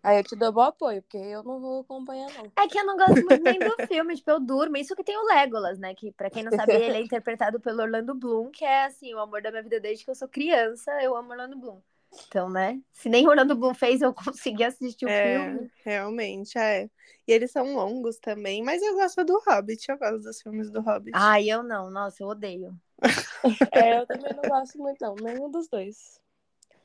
Aí 0.02 0.19
eu 0.19 0.25
te 0.25 0.34
dou 0.34 0.52
bom 0.52 0.62
apoio, 0.62 1.00
porque 1.02 1.16
eu 1.16 1.43
não 1.44 1.60
vou 1.60 1.81
acompanhar, 1.81 2.28
não. 2.32 2.50
É 2.56 2.66
que 2.66 2.78
eu 2.78 2.84
não 2.84 2.96
gosto 2.96 3.25
muito 3.25 3.43
nem 3.43 3.58
do 3.58 3.87
filme, 3.87 4.16
tipo, 4.16 4.31
eu 4.31 4.40
durmo. 4.40 4.76
Isso 4.76 4.96
que 4.96 5.04
tem 5.04 5.16
o 5.16 5.25
Legolas, 5.26 5.78
né? 5.78 5.94
Que 5.94 6.10
pra 6.12 6.28
quem 6.28 6.43
não 6.43 6.50
sabe, 6.50 6.72
ele 6.75 6.96
é 6.96 7.00
interpretado 7.02 7.60
pelo 7.60 7.82
Orlando 7.82 8.14
Bloom, 8.14 8.50
que 8.50 8.64
é 8.64 8.84
assim, 8.87 9.14
o 9.14 9.20
amor 9.20 9.40
da 9.43 9.50
minha 9.50 9.62
vida 9.62 9.78
desde 9.78 10.04
que 10.04 10.10
eu 10.10 10.14
sou 10.14 10.28
criança, 10.28 10.90
eu 11.02 11.16
amo 11.16 11.31
Orlando 11.31 11.56
Bloom. 11.56 11.81
Então, 12.26 12.50
né? 12.50 12.81
Se 12.93 13.08
nem 13.08 13.26
Orlando 13.29 13.55
Bloom 13.55 13.74
fez, 13.74 14.03
eu 14.03 14.12
consegui 14.12 14.65
assistir 14.65 15.06
o 15.06 15.08
É, 15.08 15.38
filme. 15.38 15.70
realmente, 15.84 16.58
é. 16.58 16.91
E 17.26 17.32
eles 17.32 17.50
são 17.53 17.74
longos 17.74 18.19
também, 18.19 18.62
mas 18.62 18.82
eu 18.82 18.94
gosto 18.94 19.24
do 19.24 19.41
Hobbit, 19.46 19.88
eu 19.88 19.98
gosto 19.98 20.19
dos 20.20 20.43
filmes 20.43 20.70
do 20.70 20.81
Hobbit. 20.81 21.17
Ai, 21.17 21.48
eu 21.48 21.62
não, 21.62 21.91
nossa, 21.91 22.22
eu 22.22 22.26
odeio. 22.29 22.76
É, 23.72 23.98
eu 23.98 24.06
também 24.06 24.34
não 24.34 24.43
gosto 24.43 24.79
muito, 24.79 25.00
não. 25.00 25.15
Nenhum 25.15 25.50
dos 25.50 25.69
dois. 25.69 26.20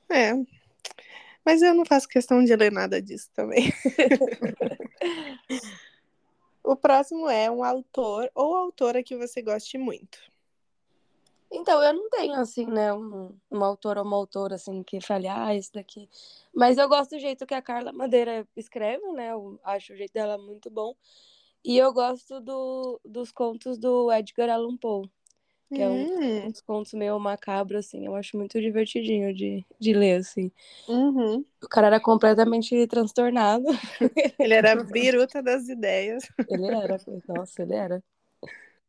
É. 0.09 0.33
Mas 1.47 1.61
eu 1.61 1.73
não 1.73 1.85
faço 1.85 2.09
questão 2.09 2.43
de 2.43 2.53
ler 2.53 2.73
nada 2.73 3.01
disso 3.01 3.29
também. 3.33 3.71
o 6.61 6.75
próximo 6.75 7.29
é 7.29 7.49
um 7.49 7.63
autor 7.63 8.29
ou 8.35 8.53
autora 8.53 9.01
que 9.01 9.15
você 9.15 9.41
goste 9.41 9.77
muito. 9.77 10.19
Então, 11.49 11.81
eu 11.81 11.93
não 11.93 12.09
tenho, 12.09 12.33
assim, 12.33 12.65
né, 12.65 12.93
um, 12.93 13.33
um 13.49 13.63
autor 13.63 13.97
ou 13.97 14.03
uma 14.03 14.17
autora, 14.17 14.55
assim, 14.55 14.83
que 14.83 14.99
fale, 14.99 15.29
ah, 15.29 15.55
esse 15.55 15.71
daqui. 15.71 16.09
Mas 16.53 16.77
eu 16.77 16.89
gosto 16.89 17.11
do 17.11 17.19
jeito 17.19 17.45
que 17.45 17.53
a 17.53 17.61
Carla 17.61 17.93
Madeira 17.93 18.45
escreve, 18.53 19.09
né? 19.13 19.31
Eu 19.31 19.57
acho 19.63 19.93
o 19.93 19.95
jeito 19.95 20.11
dela 20.11 20.37
muito 20.37 20.69
bom. 20.69 20.93
E 21.63 21.77
eu 21.77 21.93
gosto 21.93 22.41
do, 22.41 22.99
dos 23.05 23.31
contos 23.31 23.77
do 23.77 24.11
Edgar 24.11 24.49
Allan 24.49 24.75
Poe, 24.75 25.09
que 25.73 25.81
é 25.81 25.89
um, 25.89 26.03
Hum, 26.05 26.47
uns 26.47 26.61
contos 26.61 26.93
meio 26.93 27.19
macabros, 27.19 27.85
assim. 27.85 28.05
Eu 28.05 28.15
acho 28.15 28.37
muito 28.37 28.59
divertidinho 28.59 29.33
de, 29.33 29.65
de 29.79 29.93
ler, 29.93 30.19
assim. 30.21 30.51
uhum. 30.87 31.43
O 31.63 31.67
cara 31.67 31.87
era 31.87 31.99
completamente 31.99 32.85
transtornado. 32.87 33.65
Ele 34.39 34.53
era 34.53 34.75
biruta 34.83 35.41
das 35.41 35.67
ideias. 35.67 36.23
Ele 36.49 36.65
era, 36.67 36.97
nossa, 37.27 37.63
ele 37.63 37.73
era. 37.73 38.03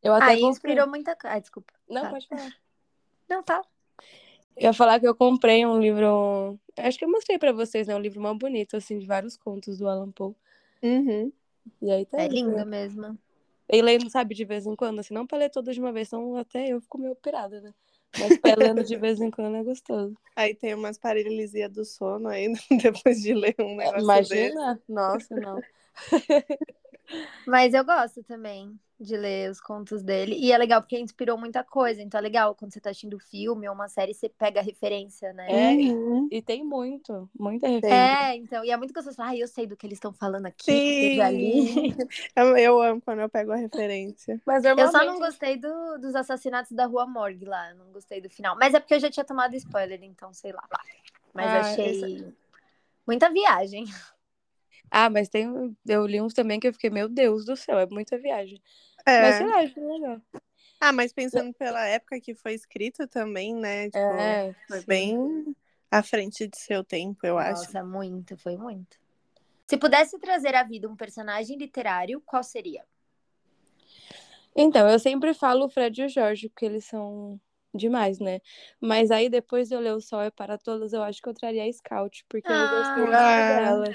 Eu 0.02 0.12
até 0.14 0.26
Aí 0.26 0.40
comprei- 0.40 0.50
inspirou 0.50 0.86
muita 0.86 1.16
coisa. 1.16 1.34
Ai, 1.34 1.40
desculpa. 1.40 1.72
Não, 1.88 2.02
Tá. 2.02 2.10
pode 2.10 2.28
falar. 2.28 2.52
Não, 3.28 3.42
tá. 3.42 3.62
Eu 4.56 4.62
ia 4.64 4.72
falar 4.72 5.00
que 5.00 5.06
eu 5.08 5.14
comprei 5.14 5.64
um 5.66 5.80
livro. 5.80 6.58
Acho 6.76 6.98
que 6.98 7.04
eu 7.04 7.10
mostrei 7.10 7.38
pra 7.38 7.52
vocês, 7.52 7.86
né? 7.88 7.94
Um 7.96 8.00
livro 8.00 8.20
mais 8.20 8.36
bonito, 8.36 8.76
assim, 8.76 8.98
de 8.98 9.06
vários 9.06 9.36
contos 9.36 9.78
do 9.78 9.88
Alan 9.88 10.10
Poe. 10.12 10.34
Uhum. 10.82 11.32
E 11.82 11.90
aí 11.90 12.04
tá 12.06 12.22
É 12.22 12.28
lindo 12.28 12.50
né? 12.56 12.64
mesmo. 12.64 13.18
E 13.70 13.82
lendo, 13.82 14.08
sabe, 14.10 14.34
de 14.34 14.44
vez 14.44 14.66
em 14.66 14.74
quando, 14.74 15.00
assim, 15.00 15.12
não 15.12 15.26
pra 15.26 15.38
ler 15.38 15.50
todas 15.50 15.74
de 15.74 15.80
uma 15.80 15.92
vez, 15.92 16.08
senão 16.08 16.36
até 16.36 16.68
eu 16.68 16.80
fico 16.80 16.98
meio 16.98 17.14
pirada, 17.16 17.60
né? 17.60 17.74
Mas 18.18 18.38
pra 18.38 18.54
lendo 18.54 18.82
de 18.82 18.96
vez 18.96 19.20
em 19.20 19.30
quando 19.30 19.56
é 19.56 19.62
gostoso. 19.62 20.16
Aí 20.34 20.54
tem 20.54 20.74
umas 20.74 20.98
paralisia 20.98 21.68
do 21.68 21.84
sono 21.84 22.28
aí 22.28 22.52
depois 22.82 23.20
de 23.20 23.34
ler 23.34 23.54
um 23.60 23.76
negócio 23.76 24.06
desse. 24.06 24.34
Imagina? 24.34 24.82
Nossa, 24.88 25.36
não. 25.36 25.60
Mas 27.46 27.74
eu 27.74 27.84
gosto 27.84 28.22
também. 28.24 28.78
De 29.00 29.16
ler 29.16 29.50
os 29.50 29.60
contos 29.60 30.02
dele. 30.02 30.34
E 30.36 30.50
é 30.52 30.58
legal 30.58 30.80
porque 30.82 30.98
inspirou 30.98 31.38
muita 31.38 31.62
coisa. 31.62 32.02
Então 32.02 32.18
é 32.18 32.22
legal 32.22 32.54
quando 32.54 32.72
você 32.72 32.80
tá 32.80 32.90
assistindo 32.90 33.18
filme 33.18 33.68
ou 33.68 33.74
uma 33.74 33.88
série, 33.88 34.12
você 34.12 34.28
pega 34.28 34.60
a 34.60 34.62
referência, 34.62 35.32
né? 35.32 35.46
É, 35.50 35.74
Uhum. 35.76 36.28
E 36.30 36.42
tem 36.42 36.64
muito, 36.64 37.30
muita 37.38 37.68
referência. 37.68 38.24
É, 38.24 38.36
então, 38.36 38.64
e 38.64 38.70
é 38.70 38.76
muito 38.76 38.92
gostoso. 38.92 39.16
Ah, 39.20 39.36
eu 39.36 39.46
sei 39.46 39.66
do 39.66 39.76
que 39.76 39.86
eles 39.86 39.96
estão 39.96 40.12
falando 40.12 40.46
aqui, 40.46 41.20
ali. 41.20 41.94
Eu, 42.34 42.56
eu 42.56 42.82
amo 42.82 43.00
quando 43.00 43.20
eu 43.20 43.28
pego 43.28 43.52
a 43.52 43.56
referência. 43.56 44.40
Mas 44.44 44.64
Eu 44.64 44.74
normalmente... 44.76 44.92
só 44.92 45.04
não 45.04 45.18
gostei 45.18 45.56
do- 45.56 45.98
dos 45.98 46.14
assassinatos 46.14 46.72
da 46.72 46.86
Rua 46.86 47.06
Morgue 47.06 47.44
lá. 47.44 47.72
Não 47.74 47.92
gostei 47.92 48.20
do 48.20 48.28
final. 48.28 48.56
Mas 48.58 48.74
é 48.74 48.80
porque 48.80 48.94
eu 48.94 49.00
já 49.00 49.10
tinha 49.10 49.24
tomado 49.24 49.54
spoiler, 49.54 50.02
então 50.02 50.32
sei 50.32 50.52
lá. 50.52 50.62
Mas 51.32 51.54
Ah, 51.54 51.60
achei 51.60 52.24
muita 53.06 53.30
viagem. 53.30 53.84
Ah, 54.90 55.10
mas 55.10 55.28
tem... 55.28 55.76
Eu 55.86 56.06
li 56.06 56.20
uns 56.20 56.34
também 56.34 56.58
que 56.58 56.68
eu 56.68 56.72
fiquei, 56.72 56.90
meu 56.90 57.08
Deus 57.08 57.44
do 57.44 57.56
céu, 57.56 57.78
é 57.78 57.86
muita 57.86 58.18
viagem. 58.18 58.60
É. 59.06 59.20
Mas 59.20 59.34
sei 59.36 59.46
lá, 59.46 59.56
acho 59.58 59.88
legal. 59.92 60.22
Ah, 60.80 60.92
mas 60.92 61.12
pensando 61.12 61.52
pela 61.54 61.84
época 61.86 62.20
que 62.20 62.34
foi 62.34 62.54
escrito 62.54 63.06
também, 63.08 63.54
né? 63.54 63.86
Tipo, 63.86 63.98
É, 63.98 64.54
foi 64.68 64.80
sim. 64.80 64.86
bem 64.86 65.56
à 65.90 66.02
frente 66.02 66.46
de 66.46 66.56
seu 66.58 66.84
tempo, 66.84 67.26
eu 67.26 67.38
acho. 67.38 67.64
Nossa, 67.64 67.84
muito, 67.84 68.36
foi 68.36 68.56
muito. 68.56 68.96
Se 69.66 69.76
pudesse 69.76 70.18
trazer 70.18 70.54
à 70.54 70.62
vida 70.62 70.88
um 70.88 70.96
personagem 70.96 71.58
literário, 71.58 72.22
qual 72.24 72.42
seria? 72.42 72.84
Então, 74.56 74.88
eu 74.88 74.98
sempre 74.98 75.34
falo 75.34 75.66
o 75.66 75.68
Fred 75.68 76.00
e 76.00 76.04
o 76.06 76.08
Jorge, 76.08 76.48
porque 76.48 76.64
eles 76.64 76.84
são 76.84 77.40
demais, 77.74 78.18
né? 78.18 78.40
Mas 78.80 79.10
aí, 79.10 79.28
depois 79.28 79.68
de 79.68 79.74
eu 79.74 79.80
ler 79.80 79.94
O 79.94 80.00
Sol 80.00 80.22
é 80.22 80.30
para 80.30 80.56
Todos, 80.56 80.92
eu 80.92 81.02
acho 81.02 81.20
que 81.20 81.28
eu 81.28 81.34
traria 81.34 81.64
a 81.64 81.72
Scout, 81.72 82.24
porque 82.28 82.50
eu 82.50 82.68
gostei 82.68 83.02
muito 83.02 83.14
Ah. 83.14 83.46
dela. 83.46 83.92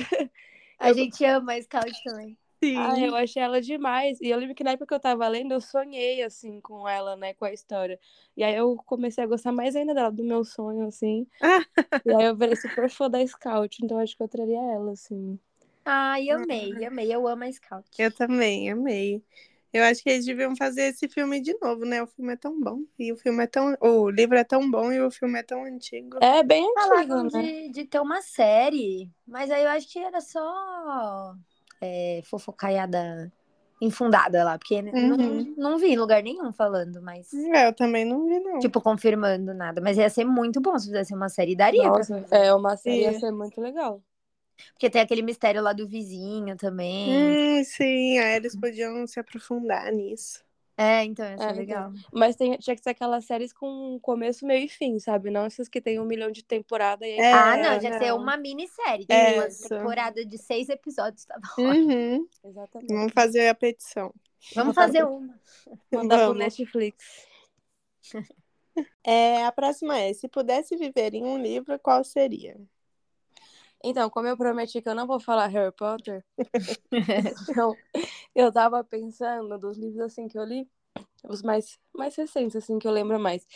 A 0.78 0.92
gente 0.92 1.24
ama 1.24 1.54
a 1.54 1.62
Scout 1.62 2.02
também. 2.04 2.36
Sim. 2.62 2.76
Ah, 2.78 2.98
eu 3.00 3.14
achei 3.14 3.42
ela 3.42 3.60
demais. 3.60 4.20
E 4.20 4.28
eu 4.28 4.38
lembro 4.38 4.54
que 4.54 4.64
na 4.64 4.72
época 4.72 4.86
que 4.86 4.94
eu 4.94 5.00
tava 5.00 5.26
lendo, 5.28 5.52
eu 5.52 5.60
sonhei, 5.60 6.22
assim, 6.22 6.60
com 6.60 6.88
ela, 6.88 7.16
né? 7.16 7.32
Com 7.34 7.44
a 7.44 7.52
história. 7.52 7.98
E 8.36 8.44
aí 8.44 8.54
eu 8.54 8.76
comecei 8.86 9.24
a 9.24 9.26
gostar 9.26 9.52
mais 9.52 9.74
ainda 9.76 9.94
dela, 9.94 10.10
do 10.10 10.24
meu 10.24 10.44
sonho, 10.44 10.86
assim. 10.86 11.26
Ah. 11.40 11.64
E 12.04 12.12
aí 12.12 12.24
eu 12.24 12.36
virei 12.36 12.56
super 12.56 12.88
fã 12.90 13.10
da 13.10 13.26
Scout, 13.26 13.84
então 13.84 13.98
acho 13.98 14.16
que 14.16 14.22
eu 14.22 14.28
traria 14.28 14.60
ela, 14.60 14.92
assim. 14.92 15.38
Ai, 15.84 16.30
amei, 16.30 16.84
amei. 16.84 17.12
Eu 17.14 17.26
amo 17.26 17.44
a 17.44 17.52
Scout. 17.52 17.88
Eu 17.98 18.12
também, 18.12 18.70
amei. 18.70 19.22
Eu 19.76 19.84
acho 19.84 20.02
que 20.02 20.10
eles 20.10 20.24
deviam 20.24 20.56
fazer 20.56 20.84
esse 20.84 21.08
filme 21.08 21.40
de 21.40 21.56
novo, 21.60 21.84
né? 21.84 22.02
O 22.02 22.06
filme 22.06 22.32
é 22.32 22.36
tão 22.36 22.58
bom. 22.60 22.80
E 22.98 23.12
o 23.12 23.16
filme 23.16 23.44
é 23.44 23.46
tão. 23.46 23.76
O 23.80 24.08
livro 24.10 24.36
é 24.36 24.44
tão 24.44 24.70
bom 24.70 24.90
e 24.92 25.00
o 25.00 25.10
filme 25.10 25.38
é 25.38 25.42
tão 25.42 25.64
antigo. 25.64 26.18
É 26.22 26.42
bem 26.42 26.64
antigo, 26.64 26.88
Falavam 26.88 27.24
né? 27.24 27.42
de, 27.42 27.68
de 27.70 27.84
ter 27.84 28.00
uma 28.00 28.22
série, 28.22 29.10
mas 29.26 29.50
aí 29.50 29.62
eu 29.64 29.68
acho 29.70 29.90
que 29.92 29.98
era 29.98 30.20
só 30.20 31.34
é, 31.80 32.22
fofocaiada 32.24 33.30
infundada 33.80 34.42
lá, 34.42 34.58
porque 34.58 34.80
não, 34.80 35.16
Uhum. 35.16 35.54
não 35.56 35.78
vi 35.78 35.88
em 35.88 35.98
lugar 35.98 36.22
nenhum 36.22 36.52
falando, 36.52 37.02
mas. 37.02 37.32
É, 37.34 37.66
eu 37.68 37.74
também 37.74 38.04
não 38.04 38.24
vi, 38.24 38.40
não. 38.40 38.58
Tipo, 38.58 38.80
confirmando 38.80 39.52
nada. 39.52 39.80
Mas 39.80 39.98
ia 39.98 40.08
ser 40.08 40.24
muito 40.24 40.60
bom 40.60 40.78
se 40.78 40.86
fizesse 40.86 41.14
uma 41.14 41.28
série. 41.28 41.54
Daria 41.54 41.88
Nossa, 41.88 42.24
é 42.30 42.54
uma 42.54 42.76
série 42.76 43.00
Ia. 43.02 43.18
ser 43.18 43.30
muito 43.30 43.60
legal. 43.60 44.02
Porque 44.72 44.90
tem 44.90 45.00
aquele 45.00 45.22
mistério 45.22 45.62
lá 45.62 45.72
do 45.72 45.86
vizinho 45.88 46.56
também. 46.56 47.36
Hum, 47.60 47.64
sim, 47.64 48.18
aí 48.18 48.36
eles 48.36 48.56
podiam 48.56 49.06
se 49.06 49.18
aprofundar 49.20 49.90
nisso. 49.92 50.44
É, 50.78 51.04
então 51.04 51.24
ia 51.24 51.38
ser 51.38 51.44
É, 51.44 51.52
legal. 51.52 51.92
Mas 52.12 52.36
tem, 52.36 52.56
tinha 52.58 52.76
que 52.76 52.82
ser 52.82 52.90
aquelas 52.90 53.24
séries 53.24 53.52
com 53.52 53.98
começo, 54.00 54.46
meio 54.46 54.66
e 54.66 54.68
fim, 54.68 54.98
sabe? 54.98 55.30
Não 55.30 55.46
essas 55.46 55.68
que 55.68 55.80
tem 55.80 55.98
um 55.98 56.04
milhão 56.04 56.30
de 56.30 56.44
temporada 56.44 57.06
e 57.06 57.12
aí... 57.12 57.18
É, 57.18 57.32
ah, 57.32 57.56
não, 57.56 57.80
já 57.80 57.98
ser 57.98 58.10
não. 58.10 58.18
uma 58.18 58.36
minissérie. 58.36 59.06
É, 59.08 59.34
Uma 59.34 59.48
isso. 59.48 59.68
temporada 59.68 60.24
de 60.24 60.36
seis 60.36 60.68
episódios, 60.68 61.24
tá 61.24 61.38
bom. 61.56 61.62
Uhum. 61.62 62.28
Exatamente. 62.44 62.92
Vamos 62.92 63.12
fazer 63.14 63.48
a 63.48 63.54
petição. 63.54 64.12
Vamos 64.54 64.74
fazer 64.74 65.04
uma. 65.04 65.40
Mandar 65.90 66.18
pro 66.18 66.26
Vamos. 66.28 66.38
Netflix. 66.38 67.26
É, 69.02 69.42
a 69.46 69.50
próxima 69.52 69.98
é: 69.98 70.12
se 70.12 70.28
pudesse 70.28 70.76
viver 70.76 71.14
em 71.14 71.24
um 71.24 71.38
livro, 71.38 71.78
qual 71.78 72.04
seria? 72.04 72.60
Então, 73.84 74.10
como 74.10 74.26
eu 74.28 74.36
prometi 74.36 74.82
que 74.82 74.88
eu 74.88 74.94
não 74.94 75.06
vou 75.06 75.20
falar 75.20 75.46
Harry 75.48 75.72
Potter, 75.72 76.24
então, 77.48 77.76
eu 78.34 78.52
tava 78.52 78.82
pensando 78.84 79.58
dos 79.58 79.78
livros 79.78 80.00
assim 80.02 80.28
que 80.28 80.38
eu 80.38 80.44
li, 80.44 80.68
os 81.28 81.42
mais, 81.42 81.78
mais 81.94 82.16
recentes, 82.16 82.56
assim, 82.56 82.78
que 82.78 82.88
eu 82.88 82.92
lembro 82.92 83.18
mais. 83.20 83.46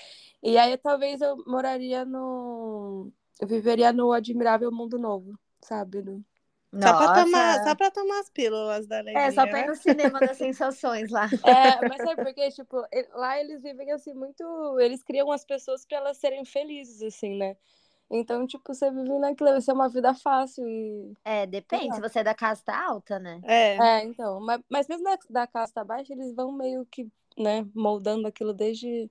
E 0.42 0.58
aí 0.58 0.76
talvez 0.78 1.20
eu 1.20 1.36
moraria 1.46 2.04
no. 2.04 3.12
Eu 3.40 3.48
viveria 3.48 3.92
no 3.92 4.12
Admirável 4.12 4.70
Mundo 4.72 4.98
Novo, 4.98 5.38
sabe? 5.62 6.02
No- 6.02 6.24
Só 6.82 6.92
pra, 6.94 7.08
tomar, 7.08 7.62
só 7.62 7.74
pra 7.74 7.90
tomar 7.90 8.20
as 8.20 8.30
pílulas 8.30 8.86
da 8.86 8.98
alegria. 8.98 9.22
É, 9.22 9.30
só 9.32 9.46
pra 9.46 9.60
ir 9.60 9.62
né? 9.62 9.68
no 9.68 9.76
cinema 9.76 10.20
das 10.20 10.36
sensações 10.36 11.10
lá. 11.10 11.28
É, 11.44 11.82
mas 11.84 12.02
sabe 12.02 12.20
por 12.22 12.34
quê? 12.34 12.50
Tipo, 12.50 12.84
lá 13.14 13.40
eles 13.40 13.62
vivem 13.62 13.90
assim 13.92 14.12
muito. 14.14 14.78
Eles 14.78 15.02
criam 15.02 15.30
as 15.32 15.44
pessoas 15.44 15.84
pra 15.86 15.98
elas 15.98 16.18
serem 16.18 16.44
felizes, 16.44 17.02
assim, 17.02 17.36
né? 17.36 17.56
Então, 18.10 18.46
tipo, 18.46 18.74
você 18.74 18.90
vive 18.90 19.18
naquilo, 19.18 19.50
vai 19.52 19.60
ser 19.60 19.72
uma 19.72 19.88
vida 19.88 20.12
fácil 20.14 20.66
e. 20.66 21.12
É, 21.24 21.46
depende. 21.46 21.94
Se 21.94 22.00
você 22.00 22.18
é 22.18 22.24
da 22.24 22.34
casta 22.34 22.74
alta, 22.74 23.18
né? 23.18 23.40
É. 23.44 23.76
É, 23.76 24.04
então. 24.04 24.40
Mas, 24.40 24.60
mas 24.68 24.88
mesmo 24.88 25.04
da, 25.04 25.18
da 25.30 25.46
casta 25.46 25.84
baixa, 25.84 26.12
eles 26.12 26.34
vão 26.34 26.50
meio 26.50 26.84
que, 26.86 27.06
né, 27.38 27.64
moldando 27.74 28.26
aquilo 28.26 28.52
desde 28.52 29.08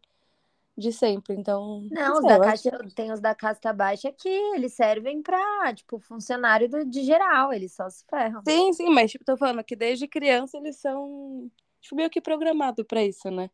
de 0.78 0.92
sempre. 0.92 1.36
Então. 1.36 1.88
Não, 1.92 2.14
os 2.14 2.20
sei, 2.20 2.28
da 2.28 2.40
casta, 2.40 2.88
tem 2.96 3.12
os 3.12 3.20
da 3.22 3.34
casta 3.34 3.72
baixa 3.72 4.12
que 4.12 4.30
eles 4.30 4.74
servem 4.74 5.22
pra, 5.22 5.74
tipo, 5.74 6.00
funcionário 6.00 6.70
do- 6.70 6.86
de 6.86 7.04
geral. 7.04 7.54
Eles 7.54 7.74
só 7.74 7.90
se 7.90 8.06
ferram. 8.06 8.42
Sim, 8.46 8.74
sim, 8.74 8.90
mas 8.90 9.12
tipo, 9.12 9.24
tô 9.24 9.38
falando 9.38 9.64
que 9.64 9.76
desde 9.76 10.08
criança 10.08 10.58
eles 10.58 10.78
são 10.78 11.50
tipo, 11.82 11.96
meio 11.96 12.10
que 12.10 12.20
programados 12.22 12.86
pra 12.86 13.04
isso, 13.04 13.30
né? 13.32 13.50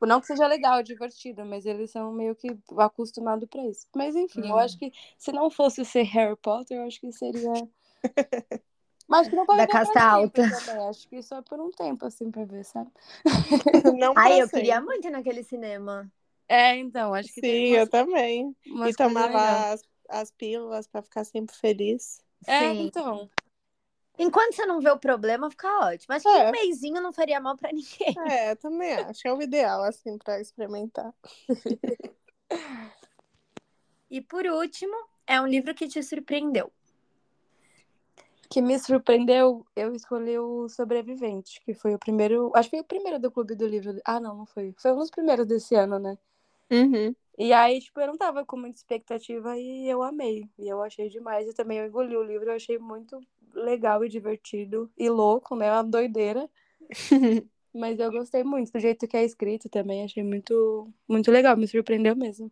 Tipo, 0.00 0.06
Não 0.06 0.18
que 0.18 0.26
seja 0.28 0.46
legal, 0.46 0.82
divertido, 0.82 1.44
mas 1.44 1.66
eles 1.66 1.90
são 1.90 2.10
meio 2.10 2.34
que 2.34 2.48
acostumados 2.78 3.46
pra 3.50 3.62
isso. 3.66 3.86
Mas 3.94 4.16
enfim, 4.16 4.48
eu 4.48 4.54
Hum. 4.54 4.58
acho 4.58 4.78
que 4.78 4.90
se 5.18 5.30
não 5.30 5.50
fosse 5.50 5.84
ser 5.84 6.04
Harry 6.04 6.36
Potter, 6.36 6.78
eu 6.78 6.86
acho 6.86 6.98
que 6.98 7.12
seria. 7.12 7.68
Mas 9.06 9.22
acho 9.22 9.30
que 9.30 9.36
não 9.36 9.44
pode 9.44 9.58
Da 9.58 9.66
casta 9.66 10.02
alta. 10.02 10.48
também. 10.48 10.88
Acho 10.88 11.08
que 11.08 11.22
só 11.22 11.42
por 11.42 11.60
um 11.60 11.70
tempo, 11.70 12.06
assim, 12.06 12.30
pra 12.30 12.44
ver, 12.46 12.64
sabe? 12.64 12.90
Não 13.98 14.14
Ai, 14.16 14.40
eu 14.40 14.48
sempre. 14.48 14.60
queria 14.60 14.80
muito 14.80 15.10
naquele 15.10 15.42
cinema. 15.42 16.10
É, 16.48 16.76
então, 16.76 17.14
acho 17.14 17.32
que 17.32 17.40
Sim, 17.40 17.46
tem 17.46 17.60
eu 17.76 17.86
umas, 17.86 17.90
também. 17.90 18.56
umas 18.66 18.90
E 18.90 18.94
tomava 18.94 19.72
as, 19.72 19.82
as 20.08 20.30
pílulas 20.30 20.86
pra 20.86 21.02
ficar 21.02 21.24
sempre 21.24 21.54
feliz. 21.56 22.22
É, 22.46 22.74
Sim. 22.74 22.86
então. 22.86 23.30
Enquanto 24.22 24.54
você 24.54 24.66
não 24.66 24.80
vê 24.80 24.90
o 24.90 24.98
problema, 24.98 25.50
fica 25.50 25.66
ótimo. 25.80 26.14
Acho 26.14 26.24
que 26.24 26.36
É. 26.36 26.48
um 26.48 26.52
mêsinho 26.52 27.00
não 27.00 27.10
faria 27.10 27.40
mal 27.40 27.56
pra 27.56 27.70
ninguém. 27.72 28.14
É, 28.28 28.54
também 28.54 28.92
acho. 28.92 29.26
É 29.26 29.32
o 29.32 29.40
ideal, 29.40 29.82
assim, 29.82 30.18
pra 30.18 30.38
experimentar. 30.38 31.14
E 34.10 34.20
por 34.20 34.44
último, 34.44 34.94
é 35.26 35.40
um 35.40 35.46
livro 35.46 35.74
que 35.74 35.88
te 35.88 36.02
surpreendeu. 36.02 36.70
que 38.50 38.60
me 38.60 38.76
surpreendeu, 38.80 39.64
eu 39.76 39.94
escolhi 39.94 40.36
o 40.36 40.68
Sobrevivente, 40.68 41.60
que 41.64 41.72
foi 41.72 41.94
o 41.94 41.98
primeiro. 42.00 42.50
Acho 42.54 42.68
que 42.68 42.76
foi 42.76 42.80
o 42.84 42.88
primeiro 42.88 43.18
do 43.20 43.30
Clube 43.30 43.54
do 43.54 43.64
Livro. 43.64 43.96
Ah, 44.04 44.18
não, 44.18 44.36
não 44.38 44.44
foi. 44.44 44.74
Foi 44.76 44.92
um 44.92 44.96
dos 44.96 45.10
primeiros 45.10 45.46
desse 45.46 45.76
ano, 45.76 46.00
né? 46.00 46.18
Uhum. 46.68 47.14
E 47.38 47.52
aí, 47.52 47.80
tipo, 47.80 48.00
eu 48.00 48.08
não 48.08 48.18
tava 48.18 48.44
com 48.44 48.56
muita 48.56 48.76
expectativa 48.76 49.56
e 49.56 49.88
eu 49.88 50.02
amei. 50.02 50.50
E 50.58 50.68
eu 50.68 50.82
achei 50.82 51.08
demais. 51.08 51.48
E 51.48 51.54
também 51.54 51.78
eu 51.78 51.86
engoli 51.86 52.16
o 52.16 52.24
livro, 52.24 52.50
eu 52.50 52.56
achei 52.56 52.76
muito 52.76 53.20
legal 53.60 54.04
e 54.04 54.08
divertido. 54.08 54.90
E 54.98 55.08
louco, 55.08 55.54
né? 55.56 55.70
Uma 55.72 55.82
doideira. 55.84 56.48
Mas 57.72 57.98
eu 58.00 58.10
gostei 58.10 58.42
muito 58.42 58.72
do 58.72 58.80
jeito 58.80 59.06
que 59.06 59.16
é 59.16 59.24
escrito 59.24 59.68
também. 59.68 60.04
Achei 60.04 60.22
muito, 60.24 60.88
muito 61.08 61.30
legal. 61.30 61.56
Me 61.56 61.68
surpreendeu 61.68 62.16
mesmo. 62.16 62.50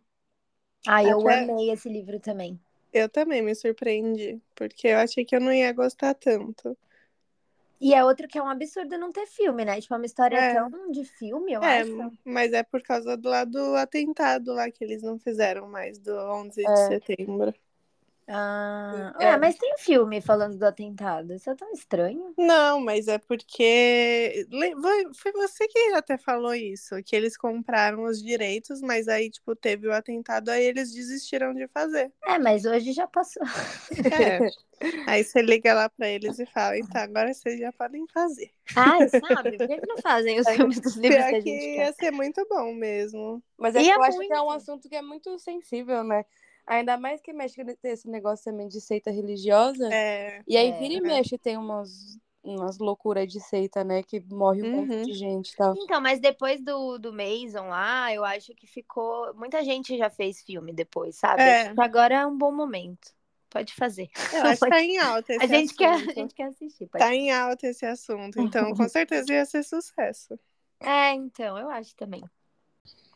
Ai, 0.87 1.11
eu 1.11 1.19
Até- 1.19 1.43
amei 1.43 1.71
esse 1.71 1.89
livro 1.89 2.19
também. 2.19 2.59
Eu 2.91 3.07
também 3.07 3.41
me 3.41 3.53
surpreendi, 3.53 4.41
porque 4.55 4.87
eu 4.87 4.97
achei 4.97 5.23
que 5.23 5.35
eu 5.35 5.41
não 5.41 5.53
ia 5.53 5.71
gostar 5.73 6.13
tanto. 6.15 6.75
E 7.81 7.93
é 7.93 8.03
outro 8.03 8.27
que 8.27 8.37
é 8.37 8.41
um 8.41 8.49
absurdo 8.49 8.97
não 8.97 9.11
ter 9.11 9.25
filme, 9.25 9.63
né? 9.63 9.79
Tipo, 9.79 9.93
é 9.93 9.97
uma 9.97 10.05
história 10.05 10.37
É. 10.37 10.53
tão 10.55 10.91
de 10.91 11.05
filme, 11.05 11.53
eu 11.53 11.63
é, 11.63 11.81
acho. 11.81 12.11
mas 12.25 12.51
é 12.51 12.63
por 12.63 12.81
causa 12.81 13.15
do 13.15 13.29
lado 13.29 13.51
do 13.51 13.75
atentado 13.75 14.53
lá 14.53 14.69
que 14.71 14.83
eles 14.83 15.01
não 15.01 15.17
fizeram 15.19 15.67
mais, 15.69 15.97
do 15.99 16.11
11 16.11 16.61
de 16.63 16.69
É. 16.69 16.75
setembro. 16.87 17.53
Ah, 18.29 19.13
É. 19.19 19.25
é, 19.25 19.37
mas 19.37 19.55
tem 19.57 19.77
filme 19.77 20.21
falando 20.21 20.57
do 20.57 20.63
atentado. 20.65 21.33
Isso 21.33 21.49
é 21.49 21.55
tão 21.55 21.71
estranho. 21.73 22.35
Não, 22.37 22.79
mas 22.79 23.07
é 23.09 23.17
porque. 23.17 24.47
Foi 25.15 25.31
você 25.33 25.67
que 25.67 25.77
até 25.93 26.17
falou 26.17 26.53
isso, 26.55 26.95
que 27.03 27.15
eles 27.15 27.35
compraram 27.37 28.03
os 28.05 28.21
direitos, 28.23 28.81
mas 28.81 29.07
aí, 29.09 29.29
tipo, 29.29 29.55
teve 29.55 29.87
o 29.87 29.93
atentado, 29.93 30.49
aí 30.49 30.63
eles 30.63 30.93
desistiram 30.93 31.53
de 31.53 31.67
fazer. 31.67 32.11
É, 32.25 32.37
mas 32.37 32.65
hoje 32.65 32.93
já 32.93 33.07
passou. 33.07 33.43
É. 34.09 34.45
Aí 35.05 35.23
você 35.23 35.41
liga 35.41 35.73
lá 35.73 35.89
pra 35.89 36.07
eles 36.09 36.39
e 36.39 36.45
fala, 36.45 36.77
então, 36.77 37.01
agora 37.01 37.33
vocês 37.33 37.59
já 37.59 37.71
podem 37.73 38.07
fazer. 38.07 38.53
Ai, 38.75 39.07
sabe? 39.09 39.57
Por 39.57 39.67
que, 39.67 39.79
que 39.79 39.87
não 39.87 39.97
fazem 39.97 40.39
os 40.39 40.49
filmes 40.51 40.79
dos 40.79 40.95
livros 40.95 41.25
que 41.25 41.35
Pior 41.35 41.35
a 41.35 41.41
que 41.41 41.49
gente 41.49 41.69
ia 41.77 41.91
quer? 41.91 41.93
ser 41.93 42.11
muito 42.11 42.45
bom 42.49 42.73
mesmo. 42.73 43.43
Mas 43.57 43.75
é 43.75 43.83
E 43.83 43.85
que 43.85 43.91
é 43.91 43.95
eu 43.95 44.03
acho 44.03 44.23
que 44.25 44.33
é 44.33 44.41
um 44.41 44.49
assunto 44.51 44.87
que 44.89 44.95
é 44.95 45.01
muito 45.01 45.37
sensível, 45.39 46.03
né? 46.03 46.25
Ainda 46.69 46.97
mais 46.97 47.19
que 47.19 47.33
mexe 47.33 47.55
com 47.63 47.71
esse 47.83 48.07
negócio 48.07 48.45
também 48.45 48.67
de 48.67 48.79
seita 48.79 49.09
religiosa. 49.09 49.91
É. 49.91 50.41
E 50.47 50.55
aí 50.55 50.69
É. 50.69 50.77
vira 50.79 50.93
e 50.93 51.01
mexe, 51.01 51.35
tem 51.37 51.57
umas, 51.57 51.89
umas 52.43 52.77
loucuras 52.77 53.27
de 53.27 53.39
seita, 53.41 53.83
né? 53.83 54.03
Que 54.03 54.19
morre 54.31 54.61
um 54.61 54.75
monte 54.77 54.93
Uhum. 54.97 55.01
de 55.01 55.13
gente 55.13 55.49
e 55.51 55.55
tal. 55.55 55.73
Então, 55.75 55.99
mas 55.99 56.19
depois 56.19 56.61
do, 56.63 56.99
do 56.99 57.11
Mason 57.11 57.67
lá, 57.69 58.13
eu 58.13 58.23
acho 58.23 58.53
que 58.53 58.67
ficou. 58.67 59.33
Muita 59.33 59.63
gente 59.63 59.97
já 59.97 60.09
fez 60.11 60.41
filme 60.43 60.71
depois, 60.71 61.15
sabe? 61.17 61.41
É. 61.41 61.73
Que 61.73 61.81
agora 61.81 62.15
é 62.15 62.25
um 62.27 62.37
bom 62.37 62.51
momento. 62.51 63.17
Pode 63.49 63.73
fazer. 63.73 64.07
Eu 64.31 64.43
acho 64.43 64.61
que 64.61 64.69
tá 64.69 64.79
em 64.83 64.97
alta 65.01 65.33
esse 65.33 65.43
A 65.43 65.47
gente, 65.47 65.73
quer, 65.75 65.87
a 65.87 65.95
assunto. 65.95 66.13
gente 66.13 66.35
quer 66.35 66.43
assistir. 66.49 66.85
pode 66.87 67.03
Tá 67.03 67.15
em 67.15 67.31
alta 67.31 67.65
esse 67.65 67.83
assunto, 67.83 68.39
então 68.39 68.75
com 68.75 68.87
certeza 68.87 69.33
ia 69.33 69.43
ser 69.43 69.63
sucesso. 69.63 70.39
É, 70.79 71.13
então, 71.13 71.57
eu 71.57 71.67
acho 71.67 71.95
também. 71.95 72.23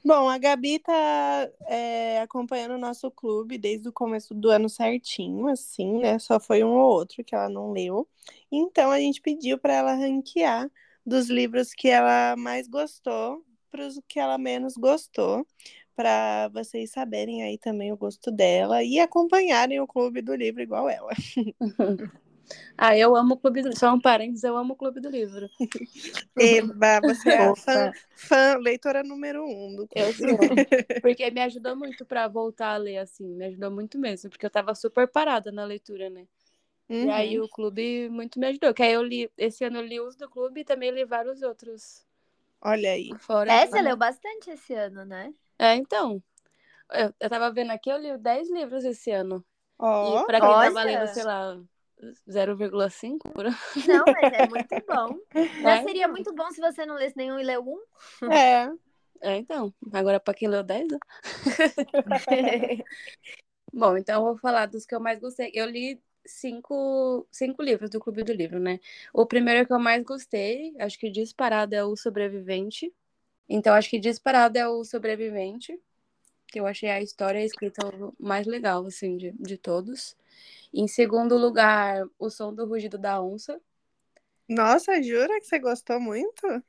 Bom, 0.06 0.28
a 0.28 0.38
Gabi 0.38 0.80
tá 0.80 1.50
é, 1.68 2.20
acompanhando 2.22 2.74
o 2.74 2.78
nosso 2.78 3.10
clube 3.10 3.58
desde 3.58 3.88
o 3.88 3.94
começo 3.94 4.34
do 4.34 4.50
ano 4.50 4.68
certinho, 4.68 5.48
assim, 5.48 6.00
né? 6.00 6.20
Só 6.20 6.40
foi 6.40 6.64
um 6.64 6.72
ou 6.72 6.92
outro 6.92 7.24
que 7.24 7.34
ela 7.34 7.50
não 7.50 7.72
leu. 7.72 8.08
Então 8.52 8.92
a 8.92 9.00
gente 9.00 9.22
pediu 9.22 9.58
para 9.58 9.74
ela 9.74 9.94
ranquear 9.94 10.70
dos 11.06 11.30
livros 11.30 11.74
que 11.74 11.88
ela 11.88 12.36
mais 12.36 12.68
gostou 12.68 13.44
para 13.72 13.88
os 13.88 14.00
que 14.08 14.20
ela 14.20 14.38
menos 14.38 14.76
gostou, 14.76 15.48
para 15.96 16.48
vocês 16.50 16.92
saberem 16.92 17.44
aí 17.44 17.58
também 17.58 17.92
o 17.92 17.98
gosto 17.98 18.32
dela 18.32 18.84
e 18.84 19.00
acompanharem 19.00 19.80
o 19.80 19.88
clube 19.88 20.22
do 20.22 20.36
livro 20.36 20.62
igual 20.62 20.88
ela. 20.90 21.12
Ah, 22.78 22.98
eu 22.98 23.16
amo 23.16 23.36
o 23.36 23.38
Clube 23.38 23.62
do 23.62 23.66
Livro. 23.70 23.80
Só 23.80 23.94
um 23.94 24.00
parênteses, 24.02 24.44
eu 24.44 24.58
amo 24.58 24.74
o 24.74 24.76
Clube 24.76 25.00
do 25.00 25.10
Livro. 25.10 25.50
Eba, 26.38 27.02
você 27.02 27.30
é 27.30 27.46
a 27.46 27.56
fã, 27.56 27.92
fã, 28.16 28.58
leitora 28.58 29.04
número 29.04 29.46
um 29.46 29.76
do 29.76 29.88
Eu 29.94 30.14
clube. 30.14 30.14
sou. 30.14 30.38
Porque 31.02 31.30
me 31.32 31.42
ajudou 31.42 31.76
muito 31.76 32.06
pra 32.06 32.28
voltar 32.28 32.74
a 32.74 32.78
ler, 32.78 32.98
assim. 32.98 33.28
Me 33.36 33.46
ajudou 33.46 33.72
muito 33.72 33.98
mesmo. 34.00 34.30
Porque 34.30 34.46
eu 34.46 34.50
tava 34.50 34.74
super 34.76 35.08
parada 35.08 35.52
na 35.52 35.66
leitura, 35.66 36.10
né? 36.10 36.28
E 37.02 37.10
aí 37.10 37.40
Uhum. 37.40 37.42
o 37.42 37.50
clube 37.50 38.10
muito 38.10 38.40
me 38.40 38.48
ajudou. 38.48 38.74
Que 38.74 38.84
aí 38.84 38.94
eu 38.94 39.04
li, 39.04 39.32
esse 39.38 39.64
ano 39.66 39.78
eu 39.80 39.86
li 39.86 40.00
os 40.02 40.16
do 40.16 40.30
clube 40.30 40.62
e 40.62 40.66
também 40.66 40.92
li 40.92 41.06
vários 41.06 41.42
outros. 41.44 42.06
Olha 42.62 42.92
aí. 42.92 43.12
Fora. 43.20 43.54
É, 43.54 43.68
você 43.68 43.82
leu 43.82 43.98
bastante 43.98 44.50
esse 44.52 44.74
ano, 44.74 45.06
né? 45.06 45.34
É, 45.58 45.76
então. 45.76 46.24
Eu, 46.92 47.14
eu 47.20 47.30
tava 47.30 47.52
vendo 47.52 47.72
aqui, 47.72 47.90
eu 47.92 47.98
li 47.98 48.18
10 48.18 48.50
livros 48.52 48.84
esse 48.86 49.12
ano. 49.12 49.46
Ó, 49.78 49.90
e 50.02 50.20
pra 50.22 50.42
quem 50.42 50.58
tava 50.60 50.84
olha! 50.84 50.84
lendo, 50.84 51.08
sei 51.08 51.24
lá, 51.24 51.62
0,5 52.30 53.32
por 53.32 53.46
ano. 53.46 53.56
Não, 53.88 54.06
mas 54.06 54.34
é 54.34 54.48
muito 54.48 54.76
bom. 54.88 55.18
Já 55.62 55.78
É. 55.78 55.84
seria 55.84 56.08
muito 56.08 56.34
bom 56.34 56.50
se 56.52 56.62
você 56.62 56.86
não 56.86 56.96
lesse 56.96 57.16
nenhum 57.18 57.40
e 57.40 57.44
leu 57.44 57.62
um. 57.68 58.32
é. 58.32 58.72
É, 59.26 59.38
então. 59.38 59.74
Agora 59.94 60.20
pra 60.20 60.34
quem 60.34 60.50
leu 60.50 60.62
10, 60.64 60.86
né? 60.92 61.00
Bom, 63.74 63.98
então 63.98 64.20
eu 64.20 64.26
vou 64.34 64.38
falar 64.38 64.66
dos 64.66 64.86
que 64.86 64.94
eu 64.94 65.00
mais 65.00 65.18
gostei. 65.18 65.50
Eu 65.54 65.66
li 65.66 66.02
cinco, 66.26 67.26
cinco 67.32 67.64
livros 67.64 67.90
do 67.90 68.02
Clube 68.02 68.24
do 68.24 68.34
Livro, 68.34 68.60
né? 68.60 68.82
O 69.14 69.26
primeiro 69.26 69.66
que 69.66 69.72
eu 69.74 69.80
mais 69.80 70.04
gostei, 70.04 70.76
acho 70.78 71.00
que 71.00 71.10
disparado 71.10 71.74
é 71.74 71.86
o 71.86 71.96
Sobrevivente. 71.96 72.94
Então, 73.48 73.74
acho 73.74 73.90
que 73.90 73.98
disparado 73.98 74.58
é 74.58 74.68
o 74.68 74.84
Sobrevivente, 74.84 75.80
eu 76.60 76.68
achei 76.68 76.90
a 76.90 77.02
história 77.02 77.40
a 77.42 77.44
escrita 77.46 77.82
mais 78.20 78.46
legal, 78.48 78.86
assim, 78.86 79.18
de, 79.18 79.32
de 79.34 79.58
todos. 79.58 80.16
Em 80.74 80.88
segundo 80.88 81.38
lugar, 81.38 82.06
O 82.20 82.30
Som 82.30 82.54
do 82.54 82.66
Rugido 82.68 82.98
da 82.98 83.22
Onça. 83.22 83.62
Nossa, 84.48 85.02
jura 85.04 85.40
que 85.40 85.46
você 85.48 85.60
gostou 85.60 86.00
muito? 86.00 86.64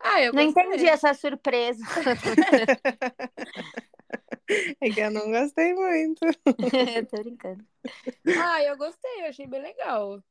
Ah, 0.00 0.20
eu 0.22 0.32
Não 0.32 0.42
gostei. 0.50 0.62
entendi 0.62 0.86
essa 0.86 1.14
surpresa. 1.14 1.82
É 4.80 4.90
que 4.92 5.00
eu 5.00 5.10
não 5.10 5.30
gostei 5.30 5.74
muito. 5.74 6.20
Tô 7.10 7.18
brincando. 7.18 7.64
Ah, 8.34 8.62
eu 8.62 8.76
gostei, 8.76 9.22
eu 9.22 9.26
achei 9.28 9.46
bem 9.46 9.62
legal. 9.62 10.22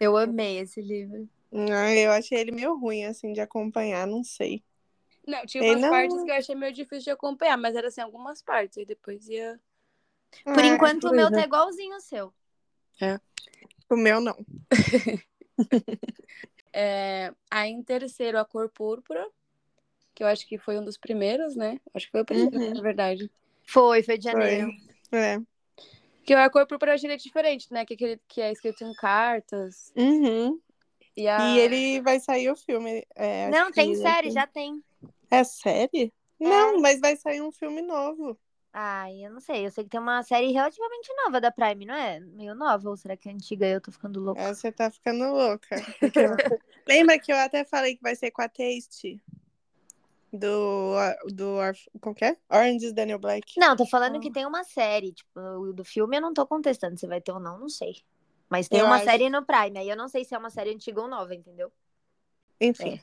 Eu 0.00 0.16
amei 0.16 0.58
esse 0.60 0.80
livro. 0.82 1.28
Ah, 1.52 1.94
eu 1.94 2.10
achei 2.12 2.38
ele 2.38 2.52
meio 2.52 2.74
ruim, 2.78 3.04
assim, 3.04 3.32
de 3.32 3.40
acompanhar, 3.40 4.06
não 4.06 4.22
sei. 4.24 4.62
Não, 5.28 5.44
tinha 5.44 5.62
umas 5.62 5.80
não- 5.82 5.90
partes 5.90 6.22
que 6.22 6.30
eu 6.30 6.34
achei 6.34 6.54
meio 6.54 6.72
difícil 6.72 7.04
de 7.04 7.10
acompanhar, 7.10 7.58
mas 7.58 7.76
era 7.76 7.88
assim, 7.88 8.00
algumas 8.00 8.40
partes, 8.42 8.78
e 8.78 8.86
depois 8.86 9.28
ia. 9.28 9.60
Por 10.42 10.58
Ah, 10.64 10.66
enquanto, 10.66 11.04
o 11.04 11.10
meu 11.10 11.28
coisa. 11.28 11.36
tá 11.42 11.44
igualzinho 11.46 11.92
ao 11.94 12.00
seu. 12.00 12.32
O 13.90 13.96
meu 13.96 14.20
não. 14.20 14.36
É, 16.72 17.32
aí 17.50 17.70
em 17.70 17.82
terceiro, 17.82 18.38
a 18.38 18.44
cor 18.44 18.68
púrpura, 18.68 19.26
que 20.14 20.22
eu 20.22 20.26
acho 20.26 20.46
que 20.46 20.58
foi 20.58 20.78
um 20.78 20.84
dos 20.84 20.96
primeiros, 20.98 21.56
né? 21.56 21.80
Acho 21.92 22.06
que 22.06 22.12
foi 22.12 22.20
o 22.20 22.24
primeiro, 22.24 22.56
Uhum. 22.56 22.74
na 22.74 22.82
verdade. 22.82 23.30
Foi, 23.66 24.02
foi 24.02 24.16
de 24.18 24.24
janeiro. 24.24 24.70
É. 25.10 25.40
Que 26.24 26.34
a 26.34 26.48
cor 26.50 26.66
púrpura 26.66 26.92
eu 26.92 26.94
achei 26.94 27.16
diferente, 27.16 27.72
né? 27.72 27.84
Que, 27.84 27.94
aquele, 27.94 28.20
que 28.28 28.40
é 28.40 28.52
escrito 28.52 28.84
em 28.84 28.94
cartas. 28.94 29.92
Uhum. 29.96 30.60
E, 31.16 31.26
a... 31.26 31.38
E 31.40 31.58
ele 31.58 32.00
vai 32.02 32.20
sair 32.20 32.50
o 32.50 32.54
filme. 32.56 33.04
é, 33.16 33.50
Não, 33.50 33.72
tem 33.72 33.90
que 33.90 33.96
série, 33.96 34.30
já 34.30 34.46
tem. 34.46 34.84
É 35.30 35.44
série? 35.44 36.12
Não, 36.40 36.80
mas 36.80 37.00
vai 37.00 37.16
sair 37.16 37.40
um 37.42 37.50
filme 37.52 37.82
novo. 37.82 38.38
Ai, 38.72 39.24
eu 39.26 39.30
não 39.32 39.40
sei. 39.40 39.66
Eu 39.66 39.70
sei 39.70 39.84
que 39.84 39.90
tem 39.90 39.98
uma 40.00 40.22
série 40.22 40.52
relativamente 40.52 41.12
nova 41.24 41.40
da 41.40 41.50
Prime, 41.50 41.84
não 41.86 41.94
é? 41.94 42.20
Meio 42.20 42.54
nova, 42.54 42.88
ou 42.88 42.96
será 42.96 43.16
que 43.16 43.28
é 43.28 43.32
antiga 43.32 43.66
e 43.66 43.72
eu 43.72 43.80
tô 43.80 43.90
ficando 43.90 44.20
louca? 44.20 44.40
É, 44.40 44.54
você 44.54 44.70
tá 44.70 44.90
ficando 44.90 45.24
louca. 45.32 45.68
Lembra 46.86 47.18
que 47.18 47.32
eu 47.32 47.36
até 47.36 47.64
falei 47.64 47.96
que 47.96 48.02
vai 48.02 48.14
ser 48.14 48.30
com 48.30 48.42
a 48.42 48.48
Taste? 48.48 49.20
Do. 50.32 50.94
do 51.32 51.56
como 52.00 52.14
que 52.14 52.24
é? 52.26 52.36
Orange 52.50 52.86
is 52.86 52.92
New 52.92 53.18
Black. 53.18 53.58
Não, 53.58 53.74
tô 53.74 53.86
falando 53.86 54.16
Ah. 54.16 54.20
que 54.20 54.30
tem 54.30 54.44
uma 54.46 54.62
série. 54.62 55.12
Tipo, 55.12 55.40
o 55.40 55.72
do 55.72 55.84
filme 55.84 56.18
eu 56.18 56.20
não 56.20 56.34
tô 56.34 56.46
contestando 56.46 56.98
se 56.98 57.06
vai 57.06 57.20
ter 57.20 57.32
ou 57.32 57.40
não, 57.40 57.58
não 57.58 57.68
sei. 57.68 57.96
Mas 58.48 58.68
tem 58.68 58.80
Eu 58.80 58.86
uma 58.86 58.96
acho- 58.96 59.04
série 59.06 59.30
no 59.30 59.44
Prime. 59.44 59.78
Aí 59.78 59.88
eu 59.88 59.96
não 59.96 60.08
sei 60.08 60.24
se 60.24 60.34
é 60.34 60.38
uma 60.38 60.50
série 60.50 60.70
antiga 60.74 61.00
ou 61.00 61.08
nova, 61.08 61.34
entendeu? 61.34 61.72
Enfim. 62.60 63.00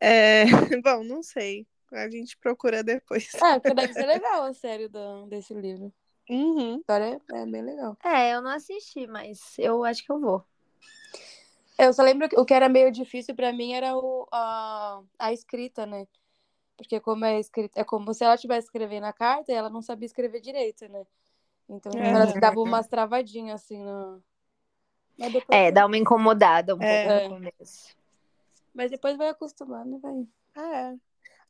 É, 0.00 0.44
Bom, 0.82 1.04
não 1.04 1.22
sei. 1.22 1.66
A 1.92 2.08
gente 2.10 2.36
procura 2.36 2.82
depois. 2.82 3.32
É, 3.34 3.60
porque 3.60 3.74
deve 3.74 3.92
ser 3.92 4.06
legal 4.06 4.42
a 4.44 4.52
série 4.52 4.88
do, 4.88 5.26
desse 5.26 5.54
livro. 5.54 5.92
Uhum. 6.28 6.74
A 6.74 6.78
história 6.78 7.20
é, 7.32 7.42
é 7.42 7.46
bem 7.46 7.62
legal. 7.62 7.96
É, 8.04 8.34
eu 8.34 8.42
não 8.42 8.50
assisti, 8.50 9.06
mas 9.06 9.56
eu 9.58 9.84
acho 9.84 10.04
que 10.04 10.10
eu 10.10 10.20
vou. 10.20 10.44
Eu 11.78 11.92
só 11.92 12.02
lembro 12.02 12.28
que 12.28 12.38
o 12.38 12.44
que 12.44 12.54
era 12.54 12.68
meio 12.68 12.90
difícil 12.90 13.34
pra 13.34 13.52
mim 13.52 13.72
era 13.72 13.96
o, 13.96 14.26
a, 14.32 15.00
a 15.18 15.32
escrita, 15.32 15.86
né? 15.86 16.06
Porque 16.76 16.98
como 17.00 17.24
é 17.24 17.38
escrita, 17.38 17.80
é 17.80 17.84
como 17.84 18.12
se 18.12 18.24
ela 18.24 18.34
estivesse 18.34 18.66
escrevendo 18.66 19.04
a 19.04 19.12
carta 19.12 19.52
e 19.52 19.54
ela 19.54 19.70
não 19.70 19.82
sabia 19.82 20.06
escrever 20.06 20.40
direito, 20.40 20.88
né? 20.88 21.06
Então 21.68 21.92
É. 21.92 22.10
ela 22.10 22.26
dava 22.40 22.60
umas 22.60 22.88
travadinhas 22.88 23.62
assim 23.62 23.82
no. 23.82 24.22
É, 25.50 25.70
dá 25.70 25.86
uma 25.86 25.96
incomodada 25.96 26.74
um 26.74 26.82
É. 26.82 27.04
pouco 27.04 27.22
no 27.22 27.50
começo. 27.50 27.96
Mas 28.76 28.90
depois 28.90 29.16
vai 29.16 29.28
acostumando, 29.30 29.98
vai. 30.00 30.26
É. 30.56 30.96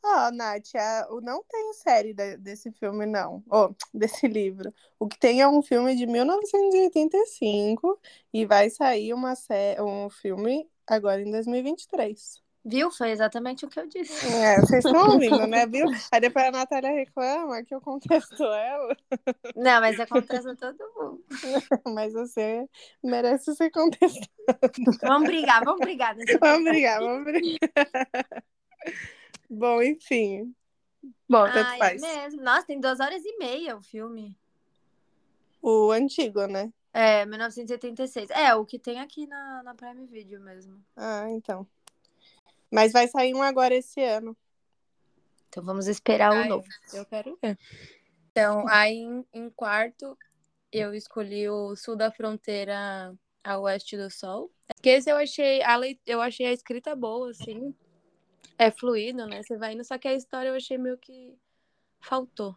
Ó, 0.05 0.31
Nath, 0.33 0.75
a- 0.77 1.09
o- 1.11 1.21
não 1.21 1.43
tem 1.45 1.73
série 1.75 2.15
de- 2.15 2.37
desse 2.39 2.73
filme, 2.73 3.07
não. 3.07 3.45
Ou, 3.51 3.77
desse 3.95 4.29
livro. 4.29 4.73
O 4.99 5.09
que 5.09 5.19
tem 5.19 5.41
é 5.43 5.49
um 5.49 5.63
filme 5.63 5.97
de 5.97 6.07
1985 6.07 8.01
e 8.33 8.47
vai 8.47 8.71
sair 8.71 9.13
uma 9.15 9.35
um 9.81 10.11
filme 10.11 10.71
agora 10.87 11.21
em 11.23 11.31
2023. 11.31 12.43
Viu? 12.69 12.91
Foi 12.91 13.11
exatamente 13.11 13.65
o 13.65 13.69
que 13.69 13.79
eu 13.79 13.87
disse. 13.87 14.27
É, 14.27 14.61
vocês 14.61 14.85
estão 14.85 15.07
ouvindo, 15.15 15.47
né, 15.47 15.65
viu? 15.67 15.87
Aí 16.11 16.21
depois 16.21 16.47
a 16.47 16.51
Natália 16.51 16.91
reclama 16.91 17.63
que 17.63 17.73
eu 17.73 17.81
contesto 17.81 18.43
ela, 18.43 18.97
Não, 19.55 19.81
mas 19.81 20.01
acontece 20.01 20.49
a 20.49 20.57
todo 20.57 20.77
mundo. 20.97 21.25
mas 21.95 22.13
você 22.13 22.69
merece 23.05 23.55
ser 23.55 23.71
contestado. 23.71 24.29
Vamos 25.01 25.29
brigar, 25.29 25.65
vamos 25.65 25.79
brigar. 25.79 26.17
Vamos 26.41 26.65
brigar, 26.65 27.01
vamos 27.01 27.25
brigar. 27.25 28.43
Bom, 29.49 29.81
enfim. 29.81 30.53
Bom, 31.29 31.45
tanto 31.45 31.69
Ai, 31.69 31.77
é 31.77 31.79
faz. 31.79 32.03
mesmo. 32.03 32.43
Nossa, 32.43 32.67
tem 32.67 32.81
duas 32.81 32.99
horas 32.99 33.25
e 33.25 33.39
meia 33.39 33.77
o 33.77 33.83
filme. 33.83 34.37
O 35.63 35.93
antigo, 35.93 36.47
né? 36.49 36.73
É, 36.93 37.25
1986. 37.27 38.31
É, 38.31 38.57
o 38.57 38.65
que 38.65 38.77
tem 38.77 38.99
aqui 38.99 39.25
na, 39.29 39.63
na 39.63 39.75
Prime 39.75 40.05
Video 40.07 40.41
mesmo. 40.41 40.83
Ah, 40.97 41.27
então. 41.31 41.65
Mas 42.71 42.93
vai 42.93 43.09
sair 43.09 43.35
um 43.35 43.43
agora 43.43 43.75
esse 43.75 44.03
ano. 44.03 44.37
Então 45.49 45.65
vamos 45.65 45.87
esperar 45.87 46.33
o 46.33 46.37
Ai, 46.37 46.49
novo. 46.49 46.67
Eu 46.93 47.07
quero 47.07 47.39
ver. 47.43 47.59
Então, 48.31 48.69
aí 48.69 48.97
em, 48.99 49.25
em 49.33 49.51
quarto, 49.51 50.17
eu 50.71 50.95
escolhi 50.95 51.49
o 51.49 51.75
Sul 51.75 51.97
da 51.97 52.11
Fronteira 52.11 53.15
a 53.43 53.59
Oeste 53.59 53.97
do 53.97 54.11
Sol. 54.11 54.51
Que 54.83 54.91
esse 54.91 55.11
eu 55.11 55.17
achei 55.17 55.63
a, 55.63 55.79
eu 56.05 56.21
achei 56.21 56.47
a 56.47 56.53
escrita 56.53 56.95
boa, 56.97 57.31
assim. 57.31 57.75
É 58.59 58.71
fluido, 58.71 59.27
né? 59.27 59.43
Você 59.43 59.57
vai 59.57 59.75
indo, 59.75 59.85
só 59.85 59.97
que 59.97 60.09
a 60.09 60.15
história 60.15 60.49
eu 60.49 60.55
achei 60.55 60.77
meio 60.77 60.99
que 60.99 61.35
faltou. 62.01 62.57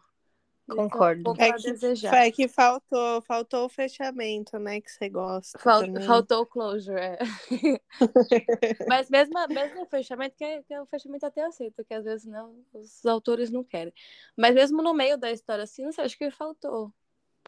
Concordo. 0.76 1.34
É 1.38 1.52
que, 1.52 2.06
é 2.16 2.30
que 2.30 2.48
faltou, 2.48 3.22
faltou 3.22 3.66
o 3.66 3.68
fechamento, 3.68 4.58
né? 4.58 4.80
Que 4.80 4.90
você 4.90 5.08
gosta. 5.08 5.58
Fal- 5.58 5.82
faltou 6.06 6.42
o 6.42 6.46
closure, 6.46 6.98
é. 6.98 7.18
Mas 8.88 9.08
mesmo, 9.10 9.34
mesmo 9.48 9.82
o 9.82 9.86
fechamento, 9.86 10.34
que 10.36 10.44
é, 10.44 10.62
que 10.62 10.74
é 10.74 10.80
o 10.82 10.86
fechamento 10.86 11.26
até 11.26 11.42
aceito, 11.42 11.84
que 11.84 11.94
às 11.94 12.04
vezes 12.04 12.26
não, 12.26 12.64
os 12.72 13.04
autores 13.06 13.50
não 13.50 13.62
querem. 13.64 13.92
Mas 14.36 14.54
mesmo 14.54 14.82
no 14.82 14.94
meio 14.94 15.16
da 15.18 15.30
história, 15.30 15.64
assim, 15.64 15.84
não 15.84 15.92
sei, 15.92 16.04
acho 16.04 16.16
que 16.18 16.30
faltou. 16.30 16.92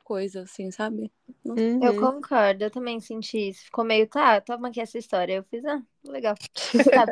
coisa, 0.05 0.43
assim, 0.43 0.71
sabe? 0.71 1.13
Não- 1.45 1.57
Uhum. 1.57 1.83
Eu 1.85 1.95
concordo, 1.97 2.65
eu 2.65 2.71
também 2.71 3.01
senti 3.01 3.51
isso. 3.51 3.65
Ficou 3.67 3.85
meio, 3.85 4.09
tá, 4.09 4.41
toma 4.41 4.69
aqui 4.69 4.81
essa 4.81 4.99
história. 4.99 5.35
Eu 5.35 5.45
fiz, 5.45 5.65
ah, 5.65 5.83
legal. 6.05 6.35
Tá. 6.95 7.07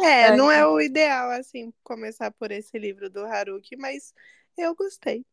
É, 0.00 0.28
É. 0.28 0.32
não 0.36 0.50
é 0.50 0.66
o 0.66 0.80
ideal, 0.80 1.30
assim, 1.32 1.72
começar 1.84 2.30
por 2.32 2.50
esse 2.52 2.78
livro 2.78 3.10
do 3.10 3.24
Haruki, 3.26 3.76
mas 3.76 4.14
eu 4.56 4.74
gostei. 4.74 5.24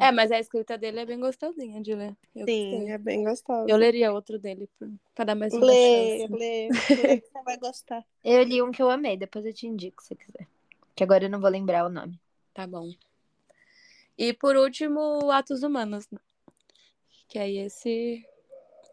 É, 0.00 0.10
mas 0.12 0.30
a 0.32 0.38
escrita 0.38 0.76
dele 0.78 1.00
é 1.00 1.06
bem 1.06 1.20
gostosinha 1.20 1.80
de 1.80 1.94
ler. 1.94 2.16
Eu 2.34 2.46
Sim, 2.46 2.70
gostei. 2.70 2.92
é 2.94 2.98
bem 2.98 3.24
gostoso. 3.24 3.68
Eu 3.68 3.76
leria 3.76 4.12
outro 4.12 4.38
dele 4.38 4.68
pra, 5.14 5.24
dar 5.24 5.34
mais 5.34 5.52
uma 5.52 5.66
Lê, 5.66 6.18
chance. 6.18 6.32
lê, 6.32 6.68
lê 6.68 7.20
você 7.20 7.42
vai 7.44 7.56
gostar. 7.58 8.04
Eu 8.22 8.42
li 8.42 8.62
um 8.62 8.70
que 8.70 8.82
eu 8.82 8.90
amei, 8.90 9.16
depois 9.16 9.46
eu 9.46 9.52
te 9.54 9.66
indico 9.66 10.02
se 10.02 10.08
você 10.08 10.14
quiser. 10.14 10.46
Que 10.94 11.02
agora 11.02 11.24
eu 11.24 11.30
não 11.30 11.40
vou 11.40 11.48
lembrar 11.48 11.86
o 11.86 11.88
nome. 11.88 12.20
Tá 12.52 12.66
bom. 12.66 12.90
E 14.18 14.34
por 14.34 14.56
último, 14.56 15.30
Atos 15.30 15.62
Humanos. 15.62 16.06
Que 17.26 17.38
aí 17.38 17.56
esse 17.56 18.22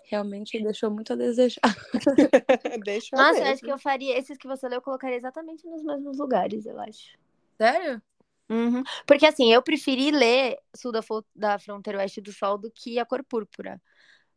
realmente 0.09 0.61
deixou 0.61 0.89
muito 0.89 1.11
a 1.11 1.15
desejar. 1.17 1.59
Deixa 2.85 3.15
eu 3.15 3.19
Nossa, 3.19 3.39
eu 3.39 3.43
ver. 3.43 3.51
acho 3.51 3.61
que 3.61 3.71
eu 3.71 3.77
faria. 3.77 4.17
Esses 4.17 4.37
que 4.37 4.47
você 4.47 4.67
leu, 4.69 4.77
eu 4.77 4.81
colocaria 4.81 5.17
exatamente 5.17 5.67
nos 5.67 5.83
mesmos 5.83 6.17
lugares, 6.17 6.65
eu 6.65 6.79
acho. 6.79 7.17
Sério? 7.57 8.01
Uhum. 8.49 8.83
Porque 9.05 9.25
assim, 9.25 9.51
eu 9.51 9.61
preferi 9.61 10.11
ler 10.11 10.57
Sul 10.75 10.91
da, 10.91 11.01
da 11.35 11.59
Fronteira 11.59 11.99
Oeste 11.99 12.21
do 12.21 12.31
Sol 12.31 12.57
do 12.57 12.71
que 12.71 12.97
a 12.97 13.05
Cor 13.05 13.23
Púrpura. 13.23 13.81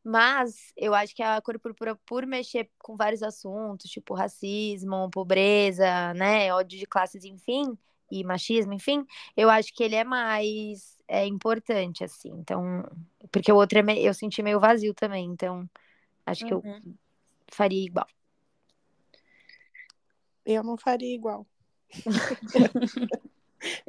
Mas 0.02 0.72
eu 0.76 0.94
acho 0.94 1.14
que 1.14 1.22
a 1.22 1.40
Cor 1.42 1.58
Púrpura, 1.58 1.94
por 2.06 2.26
mexer 2.26 2.70
com 2.78 2.96
vários 2.96 3.22
assuntos, 3.22 3.90
tipo 3.90 4.14
racismo, 4.14 5.10
pobreza, 5.10 6.14
né, 6.14 6.52
ódio 6.54 6.78
de 6.78 6.86
classes, 6.86 7.22
enfim, 7.24 7.76
e 8.10 8.24
machismo, 8.24 8.72
enfim, 8.72 9.04
eu 9.36 9.50
acho 9.50 9.72
que 9.74 9.84
ele 9.84 9.94
é 9.94 10.02
mais 10.02 10.96
é, 11.06 11.26
importante, 11.26 12.02
assim. 12.02 12.30
Então, 12.30 12.82
porque 13.30 13.52
o 13.52 13.56
outro 13.56 13.78
é 13.78 13.82
me- 13.82 14.02
eu 14.02 14.14
senti 14.14 14.42
meio 14.42 14.58
vazio 14.58 14.94
também, 14.94 15.26
então 15.26 15.68
acho 16.24 16.46
que 16.46 16.52
eu 16.54 16.62
Uhum. 16.64 16.94
faria 17.52 17.84
igual. 17.84 18.06
Eu 20.46 20.62
não 20.64 20.76
faria 20.78 21.14
igual. 21.14 21.46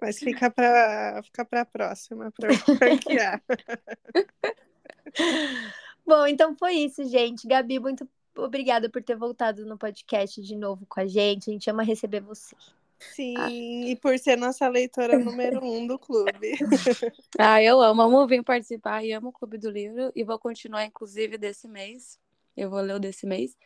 Mas 0.01 0.19
fica 0.19 0.49
pra, 0.49 1.21
fica 1.23 1.45
pra 1.45 1.65
próxima, 1.65 2.31
pra 2.31 2.51
eu 2.51 2.75
ranquear. 2.75 3.41
Bom, 6.05 6.27
então 6.27 6.55
foi 6.55 6.73
isso, 6.73 7.03
gente. 7.05 7.47
Gabi, 7.47 7.79
muito 7.79 8.07
obrigada 8.35 8.89
por 8.89 9.03
ter 9.03 9.15
voltado 9.15 9.65
no 9.65 9.77
podcast 9.77 10.41
de 10.41 10.55
novo 10.55 10.85
com 10.87 10.99
a 10.99 11.07
gente. 11.07 11.49
A 11.49 11.53
gente 11.53 11.69
ama 11.69 11.83
receber 11.83 12.21
você. 12.21 12.55
Sim, 12.99 13.85
e 13.85 13.95
por 13.95 14.17
ser 14.19 14.37
nossa 14.37 14.67
leitora 14.67 15.17
número 15.17 15.65
um 15.65 15.87
do 15.87 15.97
clube. 15.97 16.53
Ah, 17.39 17.61
eu 17.61 17.81
amo, 17.81 18.03
amo 18.03 18.27
vir 18.27 18.43
participar 18.43 19.03
e 19.03 19.11
amo 19.11 19.29
o 19.29 19.31
Clube 19.31 19.57
do 19.57 19.71
Livro 19.71 20.11
e 20.15 20.23
vou 20.23 20.37
continuar, 20.37 20.85
inclusive, 20.85 21.37
desse 21.37 21.67
mês. 21.67 22.19
Eu 22.55 22.69
vou 22.69 22.79
ler 22.79 22.95
o 22.95 22.99
desse 22.99 23.25
mês. 23.25 23.57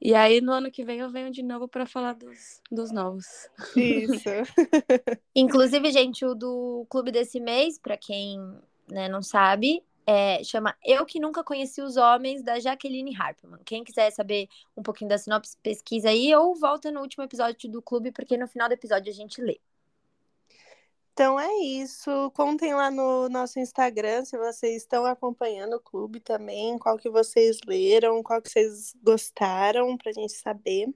E 0.00 0.14
aí, 0.14 0.40
no 0.40 0.52
ano 0.52 0.70
que 0.70 0.84
vem, 0.84 0.98
eu 0.98 1.10
venho 1.10 1.30
de 1.30 1.42
novo 1.42 1.66
para 1.66 1.86
falar 1.86 2.14
dos, 2.14 2.60
dos 2.70 2.92
novos. 2.92 3.24
Isso. 3.74 4.28
Inclusive, 5.34 5.90
gente, 5.90 6.24
o 6.24 6.34
do 6.34 6.86
clube 6.90 7.10
desse 7.10 7.40
mês, 7.40 7.78
para 7.78 7.96
quem 7.96 8.38
né, 8.88 9.08
não 9.08 9.22
sabe, 9.22 9.82
é, 10.06 10.42
chama 10.44 10.76
Eu 10.84 11.06
Que 11.06 11.18
Nunca 11.18 11.42
Conheci 11.42 11.80
os 11.80 11.96
Homens, 11.96 12.42
da 12.42 12.60
Jaqueline 12.60 13.16
Harperman. 13.16 13.60
Quem 13.64 13.82
quiser 13.82 14.10
saber 14.10 14.48
um 14.76 14.82
pouquinho 14.82 15.08
da 15.08 15.18
sinopse, 15.18 15.56
pesquisa 15.62 16.10
aí 16.10 16.34
ou 16.34 16.54
volta 16.54 16.90
no 16.90 17.00
último 17.00 17.24
episódio 17.24 17.70
do 17.70 17.80
clube, 17.80 18.12
porque 18.12 18.36
no 18.36 18.46
final 18.46 18.68
do 18.68 18.72
episódio 18.72 19.10
a 19.10 19.14
gente 19.14 19.40
lê. 19.40 19.58
Então 21.14 21.38
é 21.38 21.48
isso. 21.58 22.10
Contem 22.32 22.74
lá 22.74 22.90
no 22.90 23.28
nosso 23.28 23.60
Instagram 23.60 24.24
se 24.24 24.36
vocês 24.36 24.82
estão 24.82 25.06
acompanhando 25.06 25.74
o 25.76 25.80
clube 25.80 26.18
também, 26.18 26.76
qual 26.76 26.98
que 26.98 27.08
vocês 27.08 27.58
leram, 27.64 28.20
qual 28.20 28.42
que 28.42 28.50
vocês 28.50 28.96
gostaram, 29.00 29.96
pra 29.96 30.12
gente 30.12 30.32
saber. 30.32 30.92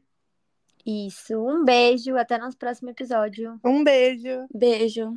Isso, 0.85 1.39
um 1.39 1.65
beijo, 1.65 2.17
até 2.17 2.37
nosso 2.37 2.57
próximo 2.57 2.91
episódio. 2.91 3.61
Um 3.65 3.85
beijo. 3.85 4.47
Beijo! 4.53 5.17